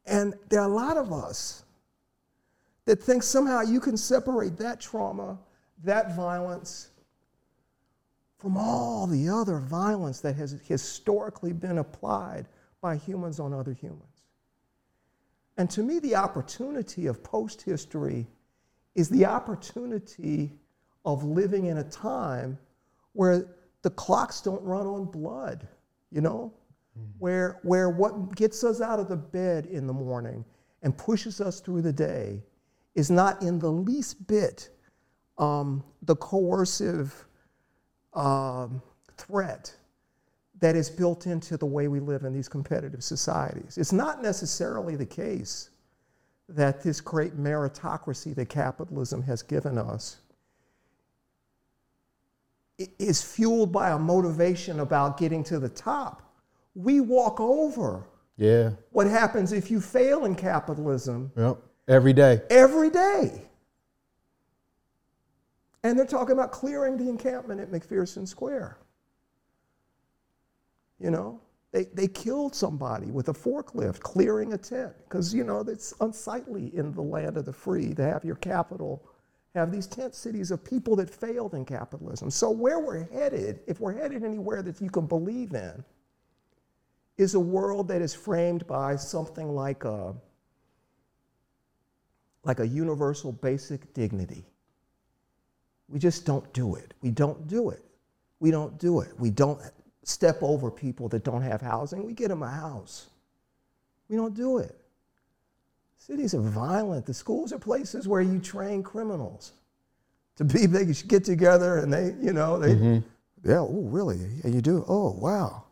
[0.06, 1.62] And there are a lot of us
[2.84, 5.38] that think somehow you can separate that trauma,
[5.84, 6.90] that violence,
[8.38, 12.48] from all the other violence that has historically been applied
[12.80, 14.24] by humans on other humans.
[15.58, 18.26] And to me, the opportunity of post history
[18.96, 20.58] is the opportunity
[21.04, 22.58] of living in a time
[23.12, 23.46] where
[23.82, 25.68] the clocks don't run on blood,
[26.10, 26.52] you know?
[27.18, 30.44] where, where what gets us out of the bed in the morning
[30.82, 32.42] and pushes us through the day
[32.94, 34.70] is not in the least bit
[35.38, 37.24] um, the coercive
[38.14, 38.82] um,
[39.16, 39.74] threat
[40.60, 43.78] that is built into the way we live in these competitive societies.
[43.78, 45.70] It's not necessarily the case
[46.48, 50.18] that this great meritocracy that capitalism has given us
[52.98, 56.30] is fueled by a motivation about getting to the top
[56.74, 58.70] we walk over yeah.
[58.90, 61.30] what happens if you fail in capitalism.
[61.36, 61.58] Yep.
[61.88, 62.40] Every day.
[62.50, 63.42] Every day.
[65.82, 68.78] And they're talking about clearing the encampment at McPherson Square.
[70.98, 71.40] You know,
[71.72, 76.74] they, they killed somebody with a forklift clearing a tent because, you know, it's unsightly
[76.76, 79.02] in the land of the free to have your capital
[79.54, 82.30] have these tent cities of people that failed in capitalism.
[82.30, 85.84] So, where we're headed, if we're headed anywhere that you can believe in,
[87.18, 90.14] is a world that is framed by something like a,
[92.44, 94.44] like a universal basic dignity.
[95.88, 96.94] We just don't do it.
[97.02, 97.84] We don't do it.
[98.38, 99.12] We don't do it.
[99.18, 99.60] We don't
[100.04, 102.06] step over people that don't have housing.
[102.06, 103.08] We get them a house.
[104.08, 104.80] We don't do it.
[106.00, 107.04] Cities are violent.
[107.04, 109.52] The schools are places where you train criminals
[110.36, 110.88] to be big.
[110.88, 112.98] You get together and they, you know, they, mm-hmm.
[113.48, 114.18] yeah, oh, really?
[114.42, 114.82] Yeah, you do?
[114.88, 115.64] Oh, wow.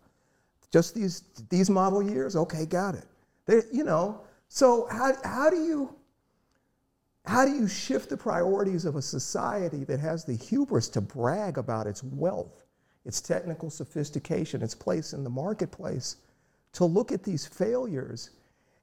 [0.70, 2.36] Just these, these model years?
[2.36, 3.06] Okay, got it.
[3.46, 5.94] They, you know, so how, how do you
[7.24, 11.58] how do you shift the priorities of a society that has the hubris to brag
[11.58, 12.64] about its wealth,
[13.04, 16.16] its technical sophistication, its place in the marketplace,
[16.72, 18.30] to look at these failures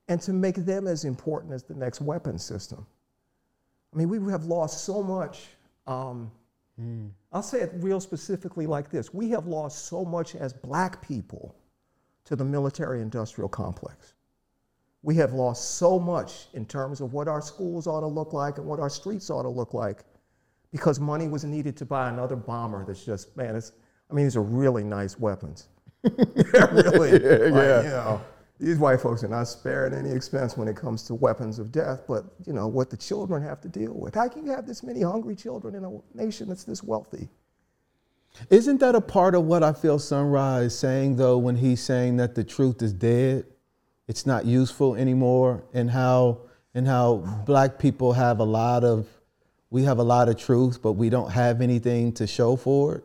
[0.08, 2.86] and to make them as important as the next weapon system?
[3.94, 5.48] I mean, we have lost so much.
[5.88, 6.32] Um,
[6.80, 7.10] mm.
[7.32, 11.56] I'll say it real specifically like this we have lost so much as black people
[12.26, 14.14] to the military industrial complex.
[15.04, 18.58] We have lost so much in terms of what our schools ought to look like
[18.58, 20.04] and what our streets ought to look like
[20.72, 23.72] because money was needed to buy another bomber that's just, man, it's,
[24.10, 25.70] I mean, these are really nice weapons.
[26.04, 27.82] Really, yeah, like, yeah.
[27.82, 28.22] you know,
[28.60, 32.04] these white folks are not spared any expense when it comes to weapons of death,
[32.08, 34.16] but you know what the children have to deal with.
[34.16, 37.30] How can you have this many hungry children in a nation that's this wealthy?
[38.50, 42.18] Isn't that a part of what I feel Sun Ra's saying though when he's saying
[42.18, 43.46] that the truth is dead?
[44.08, 46.42] It's not useful anymore and how
[46.74, 49.08] and how black people have a lot of
[49.70, 53.04] we have a lot of truth, but we don't have anything to show for it,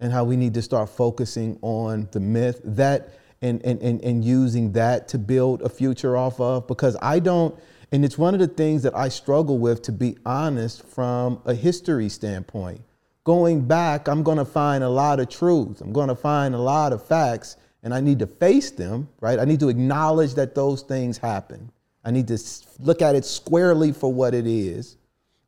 [0.00, 3.10] and how we need to start focusing on the myth that
[3.42, 6.66] and, and, and, and using that to build a future off of.
[6.66, 7.54] Because I don't,
[7.92, 11.54] and it's one of the things that I struggle with, to be honest, from a
[11.54, 12.80] history standpoint.
[13.24, 16.58] Going back, I'm going to find a lot of truths, I'm going to find a
[16.58, 19.38] lot of facts, and I need to face them, right?
[19.38, 21.70] I need to acknowledge that those things happen.
[22.04, 22.38] I need to
[22.78, 24.96] look at it squarely for what it is,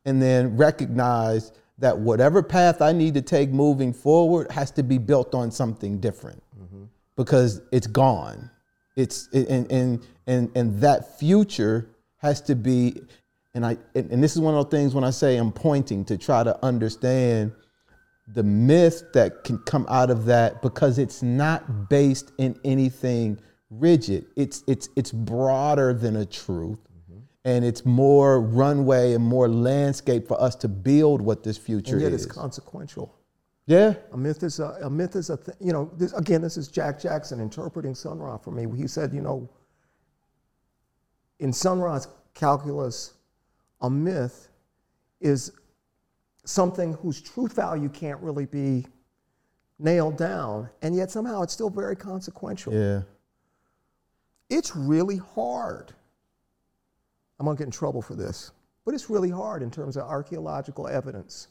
[0.05, 4.97] and then recognize that whatever path I need to take moving forward has to be
[4.97, 6.43] built on something different.
[7.19, 8.49] Because it's gone.
[8.95, 11.89] It's and and and and that future
[12.19, 13.01] has to be,
[13.53, 16.17] and I and this is one of those things when I say I'm pointing to
[16.17, 17.51] try to understand
[18.33, 23.37] the myth that can come out of that because it's not based in anything
[23.69, 24.25] rigid.
[24.37, 26.79] It's it's it's broader than a truth.
[26.79, 27.19] Mm-hmm.
[27.43, 32.01] And it's more runway and more landscape for us to build what this future and
[32.01, 32.23] yet is.
[32.23, 33.18] it's consequential.
[33.69, 33.93] Yeah.
[34.13, 36.67] A myth is a, a myth is a th- you know this, again this is
[36.69, 38.65] Jack Jackson interpreting Sun Ra for me.
[38.75, 39.47] He said you know
[41.37, 43.13] in Sun Ra's calculus,
[43.81, 44.49] a myth
[45.21, 45.51] is
[46.45, 48.87] something whose truth value can't really be
[49.77, 52.73] nailed down, and yet somehow it's still very consequential.
[52.73, 53.01] Yeah.
[54.49, 55.93] It's really hard.
[57.39, 58.49] I'm gonna get in trouble for this,
[58.83, 61.49] but it's really hard in terms of archaeological evidence.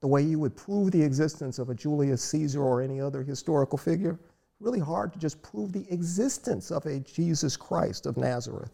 [0.00, 3.76] The way you would prove the existence of a Julius Caesar or any other historical
[3.76, 4.18] figure,
[4.60, 8.72] really hard to just prove the existence of a Jesus Christ of Nazareth.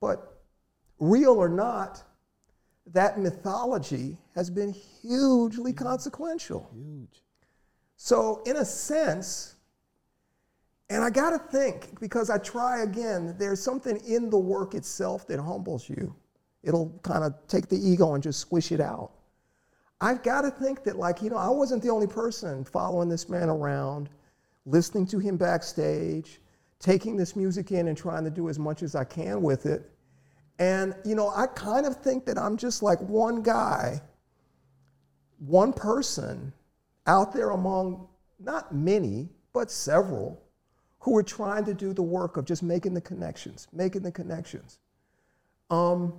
[0.00, 0.42] But
[0.98, 2.02] real or not,
[2.92, 6.70] that mythology has been hugely consequential.
[6.74, 7.22] Huge.
[7.96, 9.56] So, in a sense,
[10.88, 15.26] and I got to think because I try again, there's something in the work itself
[15.28, 16.14] that humbles you.
[16.62, 19.12] It'll kind of take the ego and just squish it out.
[20.00, 23.28] I've got to think that, like, you know, I wasn't the only person following this
[23.28, 24.08] man around,
[24.64, 26.40] listening to him backstage,
[26.78, 29.90] taking this music in and trying to do as much as I can with it.
[30.58, 34.00] And, you know, I kind of think that I'm just like one guy,
[35.38, 36.52] one person
[37.06, 40.42] out there among not many, but several
[41.00, 44.78] who are trying to do the work of just making the connections, making the connections.
[45.70, 46.14] Um,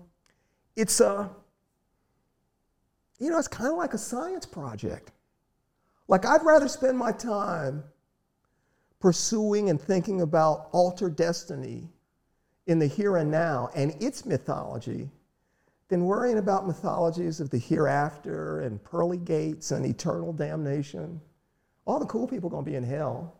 [0.75, 1.29] it's a,
[3.22, 5.11] you know, it's kind of like a science project.
[6.07, 7.84] Like, I'd rather spend my time
[8.99, 11.88] pursuing and thinking about altered destiny
[12.65, 15.09] in the here and now and its mythology
[15.88, 21.22] than worrying about mythologies of the hereafter and pearly gates and eternal damnation.
[21.86, 23.36] All the cool people are going to be in hell.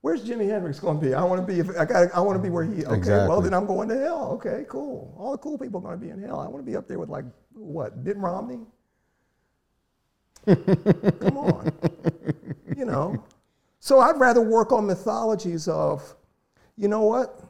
[0.00, 1.14] Where's Jimi Hendrix going to be?
[1.14, 1.78] I want to be.
[1.78, 2.12] I got.
[2.14, 2.84] I want to be where he.
[2.84, 2.96] Okay.
[2.96, 3.28] Exactly.
[3.28, 4.30] Well, then I'm going to hell.
[4.34, 4.64] Okay.
[4.68, 5.14] Cool.
[5.18, 6.38] All the cool people are going to be in hell.
[6.38, 7.96] I want to be up there with like what?
[7.98, 8.60] Mitt Romney.
[10.46, 11.72] Come on.
[12.76, 13.24] You know.
[13.80, 16.14] So I'd rather work on mythologies of,
[16.76, 17.40] you know what?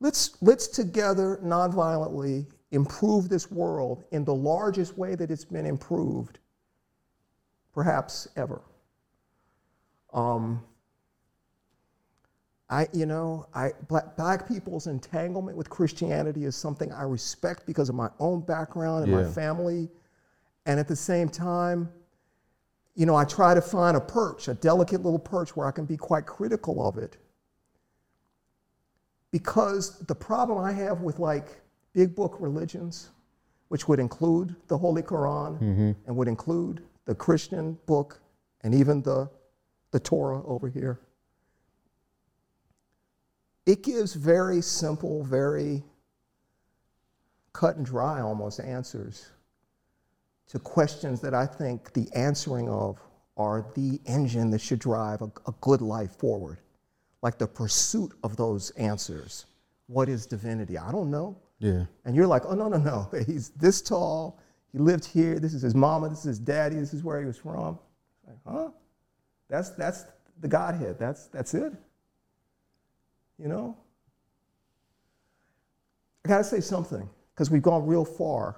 [0.00, 6.40] Let's, let's together, nonviolently, improve this world in the largest way that it's been improved,
[7.72, 8.60] perhaps ever.
[10.12, 10.62] Um,
[12.68, 17.88] I, you know, I, black, black, people's entanglement with Christianity is something I respect because
[17.88, 19.22] of my own background and Yeah.
[19.22, 19.88] my family.
[20.66, 21.90] And at the same time,
[22.94, 25.84] you know, I try to find a perch, a delicate little perch where I can
[25.84, 27.16] be quite critical of it.
[29.32, 31.60] Because the problem I have with like
[31.92, 33.10] big book religions,
[33.68, 35.92] which would include the Holy Quran mm-hmm.
[36.06, 38.20] and would include the Christian book
[38.62, 39.28] and even the,
[39.90, 41.00] the Torah over here,
[43.66, 45.82] it gives very simple, very
[47.52, 49.30] cut and dry almost answers
[50.48, 53.00] to questions that I think the answering of
[53.36, 56.58] are the engine that should drive a, a good life forward.
[57.22, 59.46] Like the pursuit of those answers.
[59.86, 60.78] What is divinity?
[60.78, 61.36] I don't know.
[61.58, 61.84] Yeah.
[62.04, 63.08] And you're like, oh, no, no, no.
[63.26, 64.38] He's this tall.
[64.72, 65.38] He lived here.
[65.38, 66.08] This is his mama.
[66.08, 66.76] This is his daddy.
[66.76, 67.78] This is where he was from.
[68.26, 68.68] Like, huh?
[69.48, 70.04] That's, that's
[70.40, 70.98] the Godhead.
[70.98, 71.72] That's, that's it.
[73.38, 73.76] You know?
[76.24, 78.56] I got to say something because we've gone real far.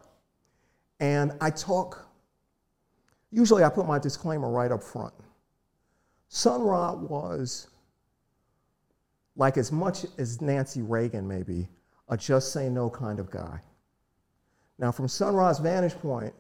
[1.01, 2.09] And I talk,
[3.31, 5.15] usually I put my disclaimer right up front.
[6.29, 7.69] Sun Ra was,
[9.37, 11.69] like as much as Nancy Reagan, maybe,
[12.09, 13.61] a just say no kind of guy.
[14.79, 16.35] Now, from Sun Ra's vantage point,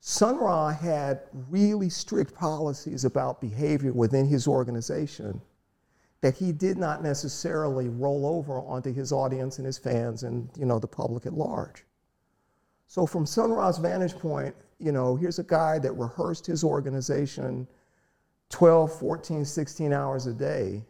[0.00, 5.40] Sun Ra had really strict policies about behavior within his organization
[6.20, 10.64] that he did not necessarily roll over onto his audience and his fans and you
[10.64, 11.84] know the public at large.
[12.86, 17.66] So, from Sun Ra's vantage point, you know, here's a guy that rehearsed his organization
[18.50, 20.84] 12, 14, 16 hours a day.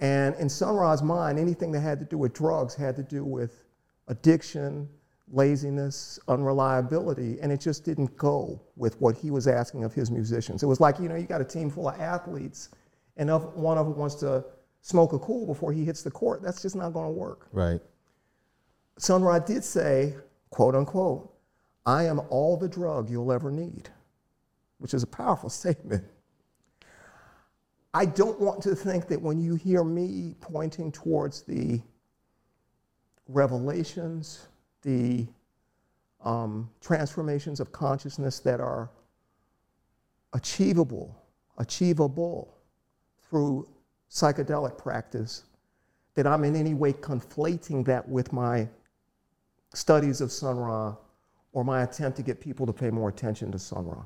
[0.00, 3.24] And in Sun Ra's mind, anything that had to do with drugs had to do
[3.24, 3.64] with
[4.08, 4.88] addiction,
[5.30, 10.62] laziness, unreliability, and it just didn't go with what he was asking of his musicians.
[10.62, 12.70] It was like, you know, you got a team full of athletes,
[13.16, 14.44] and if one of them wants to
[14.80, 17.48] smoke a cool before he hits the court, that's just not going to work.
[17.52, 17.80] Right.
[18.98, 20.16] Sun Ra did say,
[20.50, 21.32] quote unquote,
[21.86, 23.88] I am all the drug you'll ever need,
[24.78, 26.04] which is a powerful statement.
[27.94, 31.80] I don't want to think that when you hear me pointing towards the
[33.26, 34.46] revelations,
[34.82, 35.26] the
[36.22, 38.90] um, transformations of consciousness that are
[40.34, 41.16] achievable,
[41.56, 42.54] achievable
[43.28, 43.66] through
[44.10, 45.44] psychedelic practice,
[46.14, 48.68] that I'm in any way conflating that with my
[49.74, 50.96] studies of Sun Ra
[51.52, 54.04] or my attempt to get people to pay more attention to Sun Ra.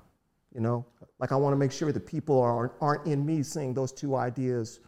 [0.55, 0.85] You know,
[1.19, 4.17] like I want to make sure that people aren't, aren't in me seeing those two
[4.17, 4.81] ideas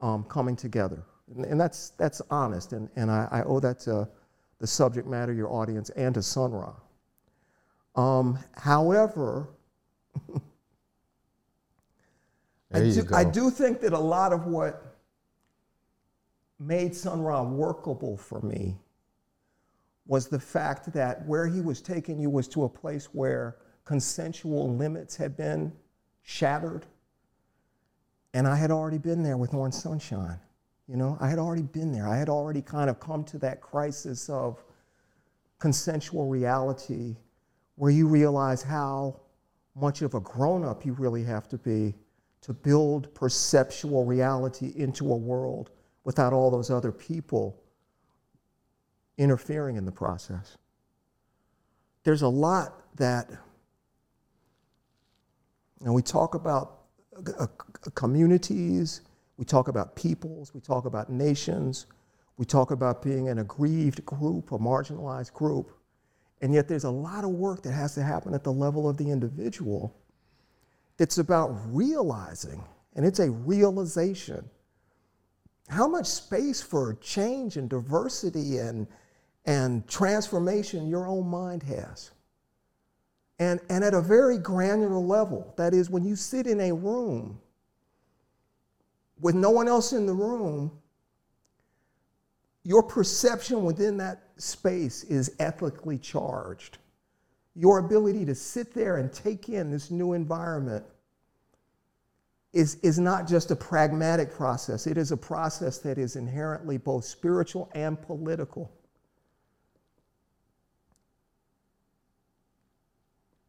[0.00, 1.02] um, coming together.
[1.34, 4.08] And, and, that's, that's honest, and, and I, I owe that to
[4.58, 6.74] the subject matter, your audience, and to Sun Ra.
[7.94, 9.48] Um, however,
[12.72, 14.96] I do, I do think that a lot of what
[16.58, 18.76] made Sun Ra workable for me
[20.08, 24.74] was the fact that where he was taking you was to a place where consensual
[24.74, 25.70] limits had been
[26.22, 26.86] shattered.
[28.34, 30.40] And I had already been there with Orange Sunshine.
[30.88, 32.08] You know, I had already been there.
[32.08, 34.64] I had already kind of come to that crisis of
[35.58, 37.14] consensual reality
[37.76, 39.20] where you realize how
[39.76, 41.94] much of a grown up you really have to be
[42.40, 45.70] to build perceptual reality into a world
[46.04, 47.62] without all those other people
[49.18, 50.56] interfering in the process.
[52.04, 53.28] There's a lot that,
[55.84, 56.78] and we talk about
[57.38, 57.46] uh,
[57.94, 59.02] communities,
[59.36, 61.86] we talk about peoples, we talk about nations,
[62.38, 65.72] we talk about being an aggrieved group, a marginalized group,
[66.40, 68.96] and yet there's a lot of work that has to happen at the level of
[68.96, 69.94] the individual
[70.96, 72.62] that's about realizing,
[72.94, 74.48] and it's a realization,
[75.68, 78.86] how much space for change and diversity and
[79.44, 82.10] and transformation your own mind has.
[83.38, 87.40] And, and at a very granular level, that is, when you sit in a room
[89.20, 90.72] with no one else in the room,
[92.64, 96.78] your perception within that space is ethically charged.
[97.54, 100.84] Your ability to sit there and take in this new environment
[102.52, 107.04] is, is not just a pragmatic process, it is a process that is inherently both
[107.04, 108.72] spiritual and political.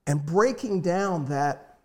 [0.10, 1.78] And breaking down that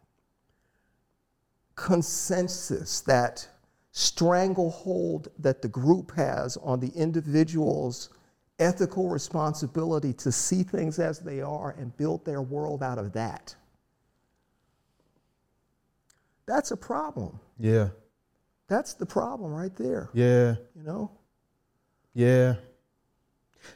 [1.77, 3.47] consensus, that
[3.91, 8.09] stranglehold that the group has on the individual's
[8.59, 13.55] ethical responsibility to see things as they are and build their world out of that.
[16.47, 17.39] That's a problem.
[17.59, 17.91] Yeah.
[18.69, 20.09] That's the problem right there.
[20.15, 20.55] Yeah.
[20.75, 21.11] You know?
[22.15, 22.55] Yeah.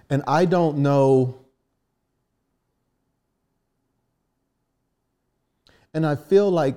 [0.08, 1.38] And I don't know
[5.98, 6.76] And I feel like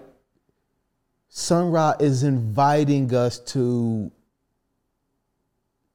[1.30, 4.12] Sun Ra is inviting us to,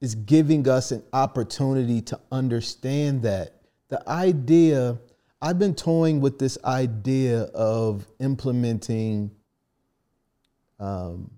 [0.00, 3.62] is giving us an opportunity to understand that.
[3.88, 4.96] The idea,
[5.42, 9.32] I've been toying with this idea of implementing
[10.78, 11.28] um,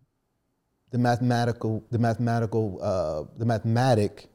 [0.91, 4.27] the mathematical, the mathematical, uh, the mathematic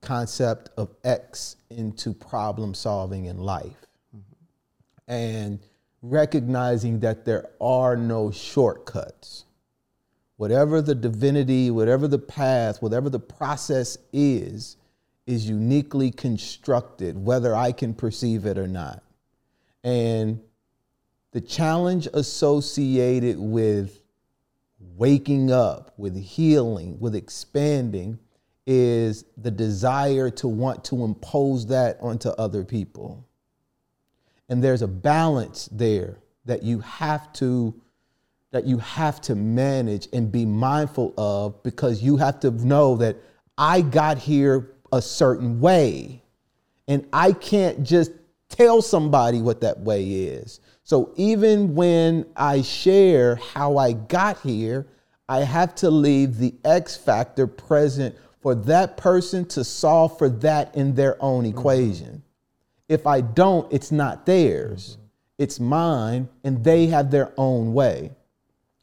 [0.00, 3.86] concept of X into problem solving in life.
[4.16, 5.12] Mm-hmm.
[5.12, 5.60] And
[6.02, 9.44] recognizing that there are no shortcuts.
[10.36, 14.76] Whatever the divinity, whatever the path, whatever the process is,
[15.26, 19.02] is uniquely constructed, whether I can perceive it or not.
[19.84, 20.40] And
[21.30, 24.02] the challenge associated with
[24.96, 28.18] waking up, with healing, with expanding,
[28.66, 33.24] is the desire to want to impose that onto other people.
[34.52, 37.74] And there's a balance there that you have to
[38.50, 43.16] that you have to manage and be mindful of because you have to know that
[43.56, 46.22] I got here a certain way
[46.86, 48.10] and I can't just
[48.50, 50.60] tell somebody what that way is.
[50.84, 54.86] So even when I share how I got here,
[55.30, 60.74] I have to leave the X factor present for that person to solve for that
[60.76, 61.58] in their own mm-hmm.
[61.58, 62.22] equation.
[62.88, 65.06] If I don't, it's not theirs, mm-hmm.
[65.38, 68.10] it's mine, and they have their own way.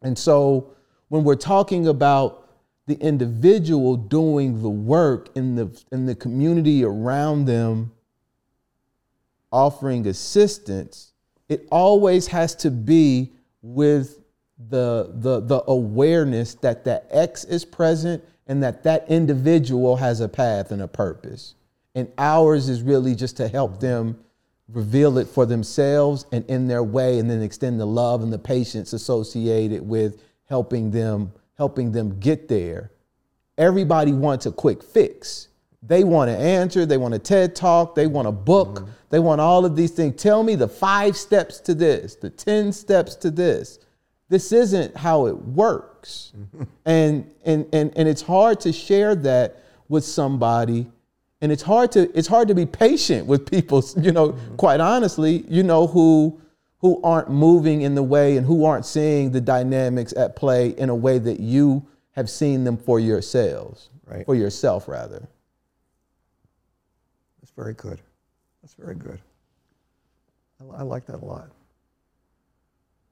[0.02, 0.74] And so
[1.10, 2.50] when we're talking about
[2.90, 7.92] the individual doing the work in the in the community around them
[9.52, 11.14] offering assistance
[11.50, 13.32] it always has to be
[13.62, 14.22] with
[14.70, 20.28] the the the awareness that that x is present and that that individual has a
[20.28, 21.54] path and a purpose
[21.96, 24.18] and ours is really just to help them
[24.68, 28.40] reveal it for themselves and in their way and then extend the love and the
[28.40, 32.92] patience associated with helping them helping them get there
[33.60, 35.50] everybody wants a quick fix.
[35.84, 38.92] They want an answer, they want a TED talk, they want a book, mm-hmm.
[39.10, 40.22] they want all of these things.
[40.22, 43.80] Tell me the five steps to this, the 10 steps to this.
[44.30, 46.34] This isn't how it works.
[46.38, 46.64] Mm-hmm.
[46.86, 50.88] And, and, and, and it's hard to share that with somebody.
[51.42, 54.56] And it's hard to it's hard to be patient with people, you know, mm-hmm.
[54.56, 56.40] quite honestly, you know, who
[56.80, 60.90] who aren't moving in the way and who aren't seeing the dynamics at play in
[60.90, 64.26] a way that you have seen them for yourselves, right.
[64.26, 65.28] for yourself rather.
[67.42, 68.00] That's very good.
[68.62, 69.20] That's very good.
[70.62, 71.50] I, I like that a lot.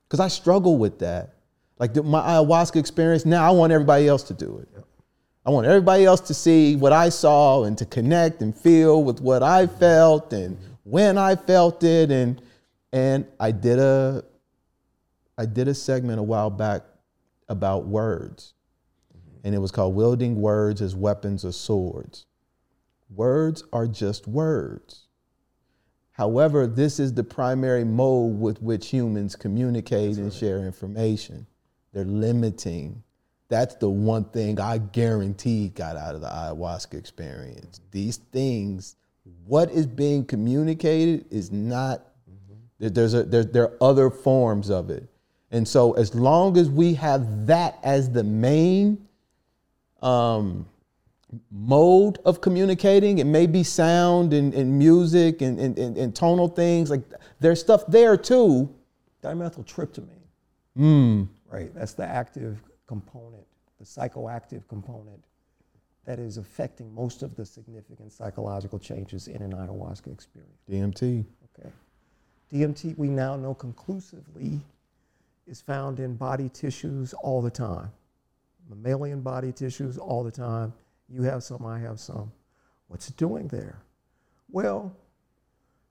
[0.07, 1.33] Because I struggle with that.
[1.79, 4.69] Like the, my ayahuasca experience, now I want everybody else to do it.
[4.73, 4.85] Yep.
[5.47, 9.21] I want everybody else to see what I saw and to connect and feel with
[9.21, 12.11] what I felt and when I felt it.
[12.11, 12.41] And
[12.91, 14.25] and I did a
[15.37, 16.81] I did a segment a while back
[17.47, 18.55] about words
[19.45, 22.25] and it was called Wielding Words as Weapons or Swords.
[23.09, 25.07] Words are just words.
[26.11, 30.33] However, this is the primary mode with which humans communicate That's and right.
[30.33, 31.47] share information.
[31.93, 33.03] They're limiting.
[33.49, 37.79] That's the one thing I guarantee got out of the ayahuasca experience.
[37.91, 38.97] These things,
[39.45, 42.87] what is being communicated is not, mm-hmm.
[42.93, 45.07] there's a, there, there are other forms of it.
[45.51, 49.07] And so, as long as we have that as the main,
[50.01, 50.65] um,
[51.51, 53.19] mode of communicating.
[53.19, 56.89] It may be sound and, and music and, and, and, tonal things.
[56.89, 57.01] Like
[57.39, 58.73] there's stuff there too.
[59.23, 60.07] Dimethyltryptamine.
[60.77, 61.27] Mm.
[61.51, 61.73] Right.
[61.73, 63.45] That's the active component,
[63.79, 65.23] the psychoactive component
[66.05, 70.61] that is affecting most of the significant psychological changes in an ayahuasca experience.
[70.69, 71.25] DMT.
[71.59, 71.69] Okay.
[72.53, 74.61] DMT, we now know conclusively,
[75.47, 77.91] is found in body tissues all the time
[78.69, 80.73] mammalian body tissues all the time.
[81.09, 82.31] You have some, I have some.
[82.87, 83.79] What's it doing there?
[84.49, 84.95] Well,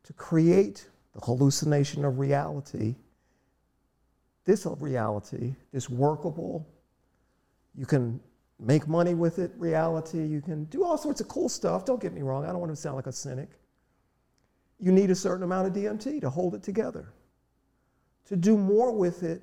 [0.05, 2.97] to create the hallucination of reality,
[4.45, 6.67] this reality, this workable,
[7.77, 8.21] you can
[8.59, 11.85] make money with it reality, you can do all sorts of cool stuff.
[11.85, 13.51] Don't get me wrong, I don't want to sound like a cynic.
[14.79, 17.13] You need a certain amount of DMT to hold it together.
[18.27, 19.43] To do more with it,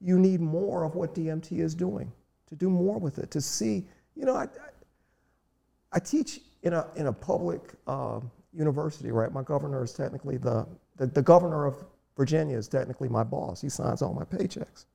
[0.00, 2.10] you need more of what DMT is doing
[2.50, 3.86] to do more with it, to see,
[4.16, 4.48] you know, I,
[5.92, 8.20] I, teach in a, in a public uh,
[8.52, 9.32] university, right?
[9.32, 11.76] My governor is technically the, the, the governor of
[12.16, 13.60] Virginia is technically my boss.
[13.60, 14.86] He signs all my paychecks.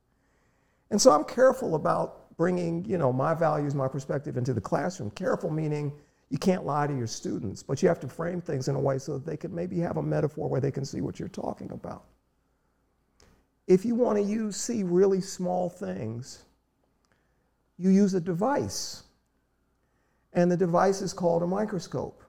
[0.90, 5.10] And so I'm careful about bringing, you know, my values, my perspective into the classroom.
[5.12, 5.92] Careful meaning
[6.28, 8.98] you can't lie to your students, but you have to frame things in a way
[8.98, 11.70] so that they can maybe have a metaphor where they can see what you're talking
[11.70, 12.04] about.
[13.66, 16.44] If you want to use, see really small things
[17.78, 19.02] you use a device.
[20.32, 22.22] And the device is called a microscope.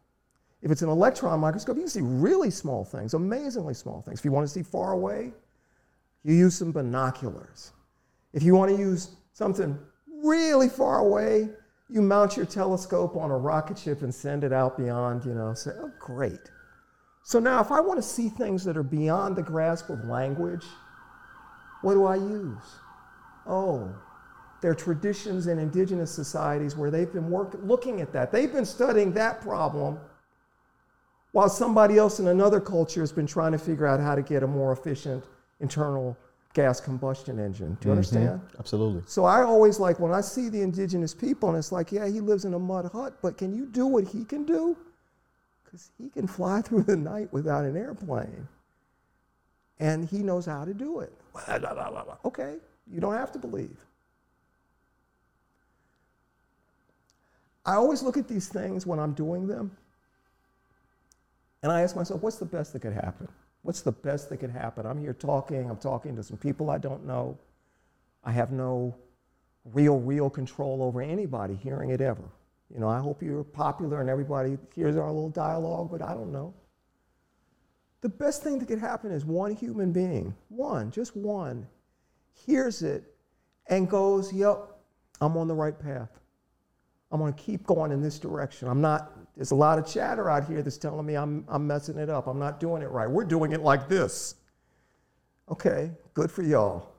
[0.62, 4.20] If it's an electron microscope, you can see really small things, amazingly small things.
[4.20, 5.32] If you want to see far away,
[6.24, 7.72] you use some binoculars.
[8.34, 9.78] If you want to use something
[10.24, 11.49] really far away,
[11.89, 15.53] you mount your telescope on a rocket ship and send it out beyond, you know,
[15.53, 16.51] say, oh, great.
[17.24, 20.65] So now, if I want to see things that are beyond the grasp of language,
[21.82, 22.63] what do I use?
[23.45, 23.93] Oh,
[24.61, 28.32] there are traditions in indigenous societies where they've been work, looking at that.
[28.32, 29.99] They've been studying that problem
[31.32, 34.41] while somebody else in another culture has been trying to figure out how to get
[34.41, 35.24] a more efficient
[35.59, 36.18] internal
[36.58, 37.68] gas combustion engine.
[37.68, 37.91] Do you mm-hmm.
[37.91, 38.41] understand?
[38.58, 39.03] Absolutely.
[39.05, 42.20] So I always like when I see the indigenous people and it's like, yeah, he
[42.20, 44.76] lives in a mud hut, but can you do what he can do?
[45.64, 48.47] Because he can fly through the night without an airplane.
[49.80, 51.14] And he knows how to do it.
[52.26, 52.55] Okay,
[52.91, 53.78] you don't have to believe.
[57.64, 59.70] I always look at these things when I'm doing them,
[61.62, 63.28] and I ask myself, what's the best that could happen?
[63.68, 64.86] What's the best that could happen?
[64.86, 67.38] I'm here talking, I'm talking to some people I don't know.
[68.24, 68.95] I have no
[69.74, 72.24] real, real control over anybody hearing it ever.
[72.74, 76.32] You know, I hope you're popular and everybody hears our little dialogue, but I don't
[76.32, 76.53] know.
[77.99, 81.68] the best thing that could happen is one human being, one, just one,
[82.45, 83.03] hears it
[83.68, 84.59] and goes, Yep,
[85.20, 86.22] I'm on the right path.
[87.11, 88.70] I'm going to keep going in this direction.
[88.70, 92.00] I'm not, there's a lot of chatter out here that's telling me I'm, I'm messing
[92.00, 92.26] it up.
[92.26, 93.08] I'm not doing it right.
[93.08, 94.34] We're doing it like this.
[95.50, 96.90] Okay, good for y'all.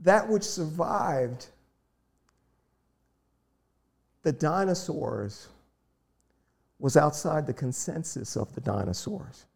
[0.00, 1.46] That which survived
[4.22, 5.48] the dinosaurs
[6.80, 9.46] was outside the consensus of the dinosaurs.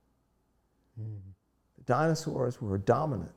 [1.00, 1.18] Mm.
[1.78, 3.32] The dinosaurs were dominant,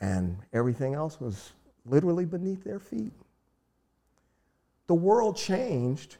[0.00, 1.52] and everything else was
[1.84, 3.12] literally beneath their feet.
[4.90, 6.16] The world changed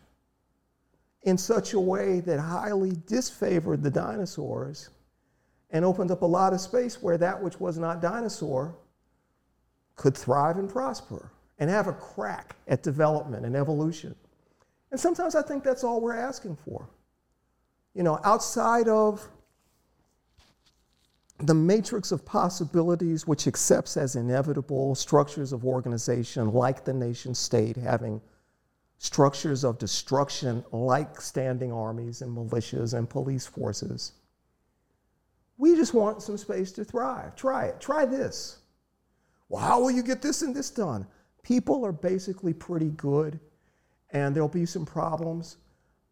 [1.22, 4.90] in such a way that highly disfavored the dinosaurs
[5.70, 8.76] and opened up a lot of space where that which was not dinosaur
[9.96, 14.14] could thrive and prosper and have a crack at development and evolution.
[14.92, 16.88] And sometimes I think that's all we're asking for.
[17.92, 19.28] You know, outside of
[21.40, 27.76] the matrix of possibilities which accepts as inevitable structures of organization like the nation state
[27.76, 28.20] having
[29.03, 34.12] structures of destruction like standing armies and militias and police forces.
[35.57, 37.34] We just want some space to thrive.
[37.34, 37.80] Try it.
[37.80, 38.59] Try this.
[39.48, 41.07] Well, how will you get this and this done?
[41.42, 43.40] People are basically pretty good,
[44.11, 45.57] and there'll be some problems,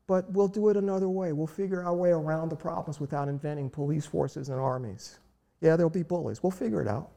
[0.07, 1.35] but we'll do it another way.
[1.35, 5.19] We'll figure our way around the problems without inventing police forces and armies.
[5.61, 6.43] Yeah, there'll be bullies.
[6.43, 7.11] We'll figure it out.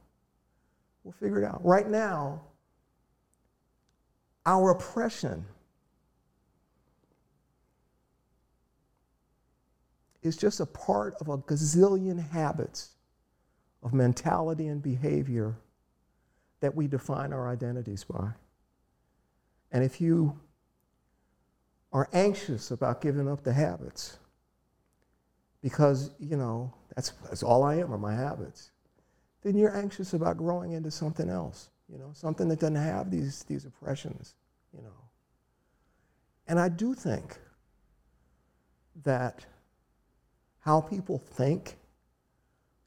[1.06, 1.64] We'll figure it out.
[1.64, 2.42] Right now,
[4.46, 5.46] our oppression
[10.22, 12.90] is just a part of a gazillion habits
[13.84, 15.56] of mentality and behavior
[16.60, 18.30] that we define our identities by.
[19.72, 20.40] And if you
[21.92, 24.20] are anxious about giving up the habits,
[25.62, 28.72] because, you know, that's, that's all I am are my habits,
[29.44, 33.44] then you're anxious about growing into something else, you know, something that doesn't have these,
[33.44, 34.36] these oppressions,
[34.76, 34.90] you know.
[36.48, 37.40] And I do think
[39.04, 39.46] that
[40.62, 41.76] how people think,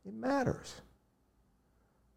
[0.07, 0.81] it matters.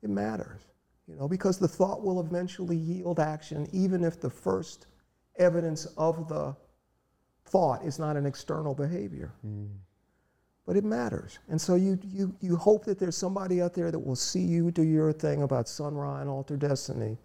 [0.03, 0.61] It matters,
[1.07, 4.87] you know, because the thought will eventually yield action, even if the first
[5.37, 6.55] evidence of the
[7.45, 9.33] thought is not an external behavior.
[9.45, 9.69] Mm.
[10.65, 11.39] But it matters.
[11.49, 14.69] And so you, you, you hope that there's somebody out there that will see you
[14.69, 17.17] do your thing about Sun Ra and Alter Destiny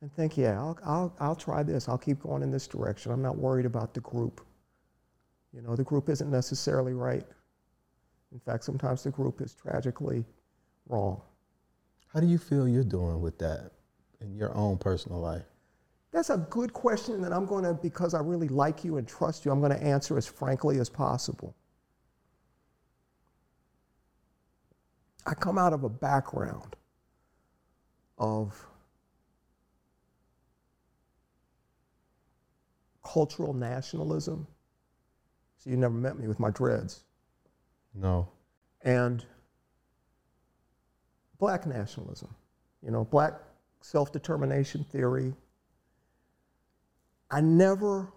[0.00, 1.88] and think, yeah, I'll, I'll, I'll try this.
[1.88, 3.12] I'll keep going in this direction.
[3.12, 4.44] I'm not worried about the group.
[5.52, 7.24] You know, the group isn't necessarily right.
[8.32, 10.24] In fact, sometimes the group is tragically
[10.86, 11.22] wrong.
[12.12, 13.72] How do you feel you're doing with that
[14.20, 15.44] in your own personal life?
[16.10, 19.44] That's a good question that I'm going to, because I really like you and trust
[19.44, 21.54] you, I'm going to answer as frankly as possible.
[25.26, 26.76] I come out of a background
[28.16, 28.66] of
[33.04, 34.46] cultural nationalism.
[35.58, 37.04] So you never met me with my dreads.
[38.00, 38.28] No.
[38.82, 39.24] And
[41.38, 42.34] black nationalism,
[42.82, 43.34] you know, black
[43.80, 45.34] self determination theory.
[47.30, 48.12] I never,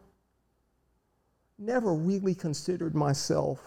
[1.58, 3.60] never really considered myself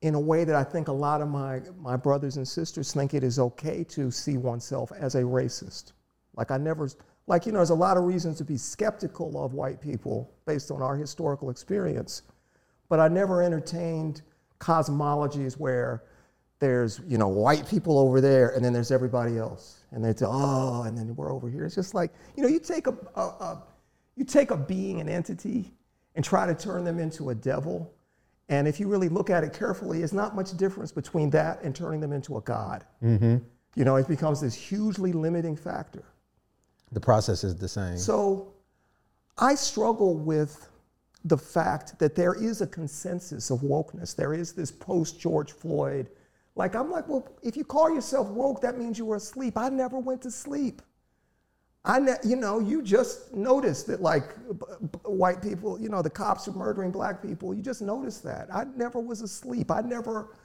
[0.00, 3.14] in a way that I think a lot of my, my brothers and sisters think
[3.14, 5.92] it is okay to see oneself as a racist.
[6.36, 6.88] Like, I never,
[7.26, 10.70] like, you know, there's a lot of reasons to be skeptical of white people based
[10.70, 12.22] on our historical experience,
[12.88, 14.22] but I never entertained
[14.60, 16.02] cosmologies where
[16.60, 19.80] there's you know white people over there and then there's everybody else.
[19.90, 21.64] And they say oh and then we're over here.
[21.64, 23.62] It's just like you know you take a, a, a,
[24.16, 25.72] you take a being an entity
[26.14, 27.92] and try to turn them into a devil.
[28.48, 31.74] And if you really look at it carefully it's not much difference between that and
[31.74, 32.84] turning them into a god.
[33.02, 33.36] Mm-hmm.
[33.74, 36.04] you know it becomes this hugely limiting factor.
[36.92, 37.98] The process is the same.
[37.98, 38.52] So
[39.36, 40.68] i struggle with
[41.24, 44.14] the fact that there is a consensus of wokeness.
[44.14, 46.10] There is this post George Floyd.
[46.54, 49.56] Like, I'm like, well, if you call yourself woke, that means you were asleep.
[49.56, 50.82] I never went to sleep.
[51.86, 56.00] I, ne- you know, you just noticed that, like, b- b- white people, you know,
[56.00, 57.54] the cops are murdering black people.
[57.54, 58.48] You just noticed that.
[58.54, 59.70] I never was asleep.
[59.70, 60.36] I never,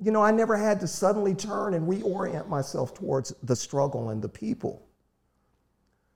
[0.00, 4.22] you know, I never had to suddenly turn and reorient myself towards the struggle and
[4.22, 4.86] the people.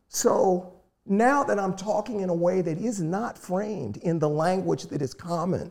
[0.09, 0.76] So,
[1.07, 5.03] now that I'm talking in a way that is not framed in the language that
[5.03, 5.71] is common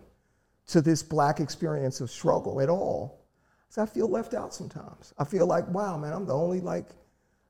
[0.67, 3.25] to this black experience of struggle at all,
[3.69, 5.13] so I feel left out sometimes.
[5.17, 6.87] I feel like, wow, man, I'm the only like,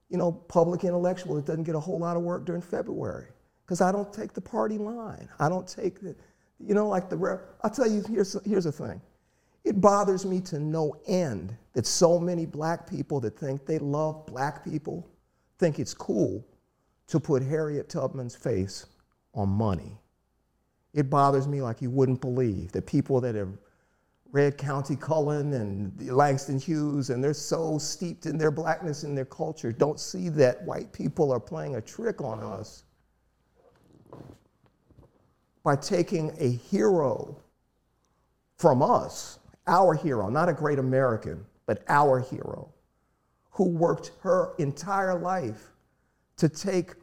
[0.09, 3.27] you know, public intellectual that doesn't get a whole lot of work during February
[3.65, 5.29] because I don't take the party line.
[5.39, 6.15] I don't take the,
[6.59, 9.01] You know, like the, I'll tell you, here's, here's the thing.
[9.63, 14.25] It bothers me to no end that so many black people that think they love
[14.25, 15.07] black people
[15.57, 16.45] think it's cool
[17.07, 18.85] to put Harriet Tubman's face
[19.33, 19.97] on money.
[20.93, 23.49] It bothers me like you wouldn't believe that people that have
[24.31, 29.25] read Countee Cullen and Langston Hughes and they're so steeped in their blackness and their
[29.25, 32.83] culture don't see that white people are playing a trick on us
[35.63, 37.37] by taking a hero
[38.57, 42.69] from us, our hero, not a great American, but our hero,
[43.51, 45.71] who worked her entire life
[46.37, 46.93] to take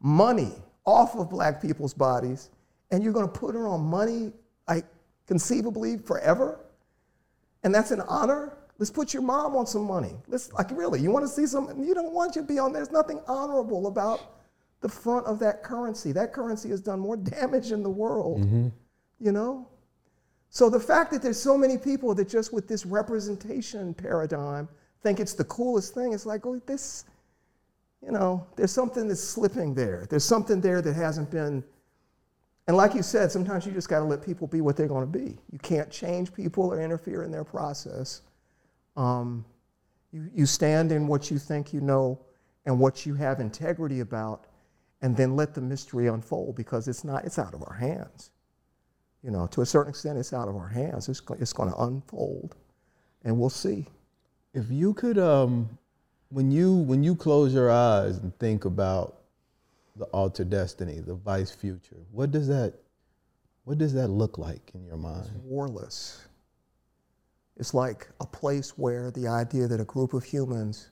[0.00, 0.52] money
[0.84, 2.50] off of black people's bodies,
[2.90, 4.32] and you're going to put her on money,
[4.68, 4.84] like
[5.26, 6.60] conceivably forever?
[7.62, 8.56] And that's an honor?
[8.78, 10.16] Let's put your mom on some money.
[10.26, 12.72] Let's, like, really, you want to see some, you don't want you to be on,
[12.72, 14.20] there's nothing honorable about
[14.80, 16.10] the front of that currency.
[16.10, 18.68] That currency has done more damage in the world, mm-hmm.
[19.20, 19.68] you know?
[20.50, 24.68] So the fact that there's so many people that just with this representation paradigm
[25.02, 27.04] think it's the coolest thing, it's like, oh, this,
[28.04, 30.06] you know, there's something that's slipping there.
[30.10, 31.62] There's something there that hasn't been.
[32.66, 35.10] And like you said, sometimes you just got to let people be what they're going
[35.10, 35.38] to be.
[35.50, 38.22] You can't change people or interfere in their process.
[38.96, 39.44] Um,
[40.12, 42.20] you, you stand in what you think you know
[42.66, 44.46] and what you have integrity about,
[45.00, 48.30] and then let the mystery unfold because it's not it's out of our hands
[49.22, 51.76] you know to a certain extent it's out of our hands it's, it's going to
[51.78, 52.56] unfold
[53.24, 53.86] and we'll see
[54.54, 55.68] if you could um
[56.32, 59.18] when you when you close your eyes and think about
[59.96, 62.74] the altered destiny the vice future what does that
[63.64, 66.26] what does that look like in your mind it's warless
[67.56, 70.90] it's like a place where the idea that a group of humans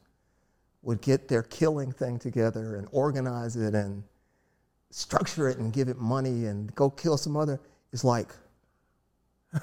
[0.82, 4.02] would get their killing thing together and organize it and
[4.90, 7.60] structure it and give it money and go kill some other
[7.92, 8.28] is like,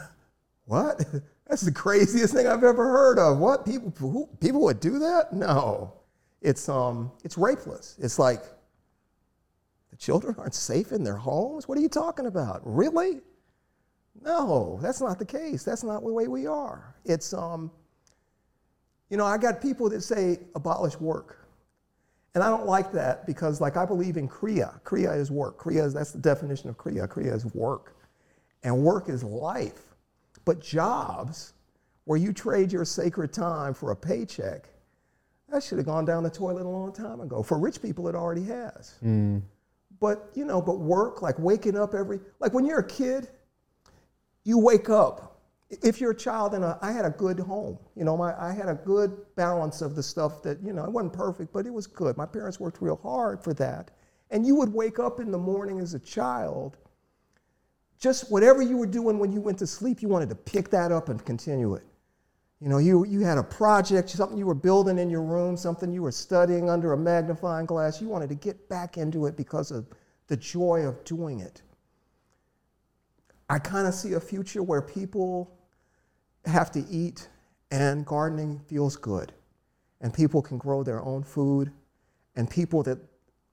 [0.65, 1.03] what?
[1.47, 3.37] That's the craziest thing I've ever heard of.
[3.37, 5.33] What people who, people would do that?
[5.33, 5.93] No,
[6.41, 7.95] it's um it's rapeless.
[7.99, 8.41] It's like
[9.89, 11.67] the children aren't safe in their homes.
[11.67, 12.61] What are you talking about?
[12.63, 13.21] Really?
[14.21, 15.63] No, that's not the case.
[15.63, 16.95] That's not the way we are.
[17.05, 17.71] It's um
[19.09, 21.47] you know, I got people that say abolish work.
[22.35, 24.81] And I don't like that because, like, I believe in Kriya.
[24.83, 25.57] Kriya is work.
[25.57, 27.07] Kriya is, that's the definition of Kriya.
[27.07, 27.95] Kriya is work.
[28.63, 29.86] And work is life.
[30.45, 31.53] But jobs,
[32.05, 34.69] where you trade your sacred time for a paycheck,
[35.49, 37.41] that should have gone down the toilet a long time ago.
[37.41, 38.95] For rich people, it already has.
[39.03, 39.41] Mm.
[39.99, 43.29] But, you know, but work, like waking up every, like when you're a kid,
[44.43, 45.37] you wake up
[45.69, 47.77] if you're a child in a, I had a good home.
[47.95, 50.91] You know, my, I had a good balance of the stuff that, you know, it
[50.91, 52.15] wasn't perfect, but it was good.
[52.15, 53.91] My parents worked real hard for that.
[54.31, 56.77] And you would wake up in the morning as a child,
[57.99, 60.91] just whatever you were doing when you went to sleep, you wanted to pick that
[60.91, 61.83] up and continue it.
[62.59, 65.91] You know, you, you had a project, something you were building in your room, something
[65.91, 68.01] you were studying under a magnifying glass.
[68.01, 69.85] You wanted to get back into it because of
[70.27, 71.61] the joy of doing it.
[73.49, 75.55] I kind of see a future where people
[76.45, 77.29] have to eat
[77.71, 79.33] and gardening feels good.
[80.01, 81.71] And people can grow their own food.
[82.35, 82.97] And people that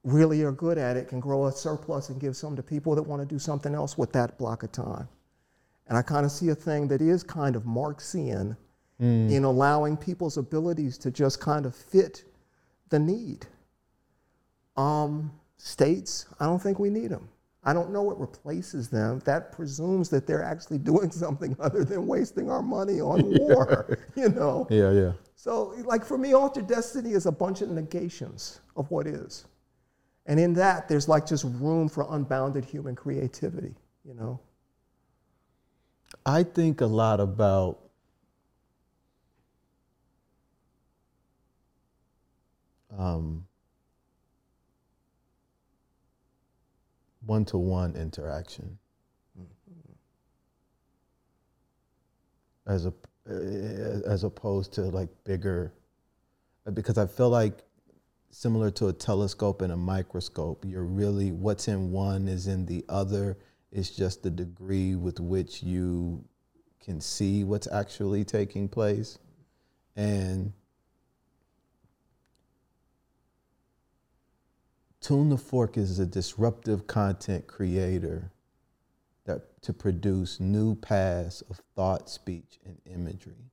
[0.05, 3.03] really are good at it can grow a surplus and give some to people that
[3.03, 5.09] want to do something else with that block of time.
[5.89, 8.57] And I kind of see a thing that is kind of Marxian
[9.01, 9.31] mm.
[9.31, 12.25] in allowing people's abilities to just kind of fit
[12.91, 13.47] the need.
[14.77, 17.29] Um, states, I don't think we need them.
[17.67, 19.21] I don't know what replaces them.
[19.25, 24.29] That presumes that they're actually doing something other than wasting our money on war, you
[24.29, 24.67] know?
[24.71, 25.13] Yeah, yeah.
[25.37, 29.47] So, like for me, altered destiny is a bunch of negations of what is.
[30.27, 34.41] And in that, there's like just room for unbounded human creativity, you know?
[36.25, 37.81] I think a lot about
[42.97, 43.45] um,
[47.27, 48.79] one to one interaction.
[52.67, 52.95] As a
[53.27, 55.73] as opposed to like bigger
[56.73, 57.63] because I feel like
[58.35, 62.85] similar to a telescope and a microscope, you're really what's in one is in the
[62.89, 63.39] other.
[63.71, 66.25] It's just the degree with which you
[66.83, 69.19] can see what's actually taking place.
[69.97, 70.53] And
[75.01, 78.33] Tune the Fork is a disruptive content creator
[79.27, 83.51] that to produce new paths of thought, speech, and imagery.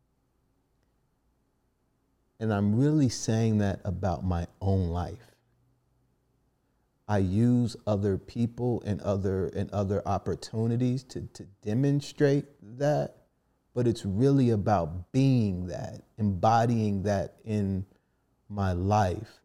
[2.41, 5.35] And I'm really saying that about my own life.
[7.07, 12.45] I use other people and other and other opportunities to, to demonstrate
[12.79, 13.15] that,
[13.75, 17.85] but it's really about being that, embodying that in
[18.49, 19.39] my life.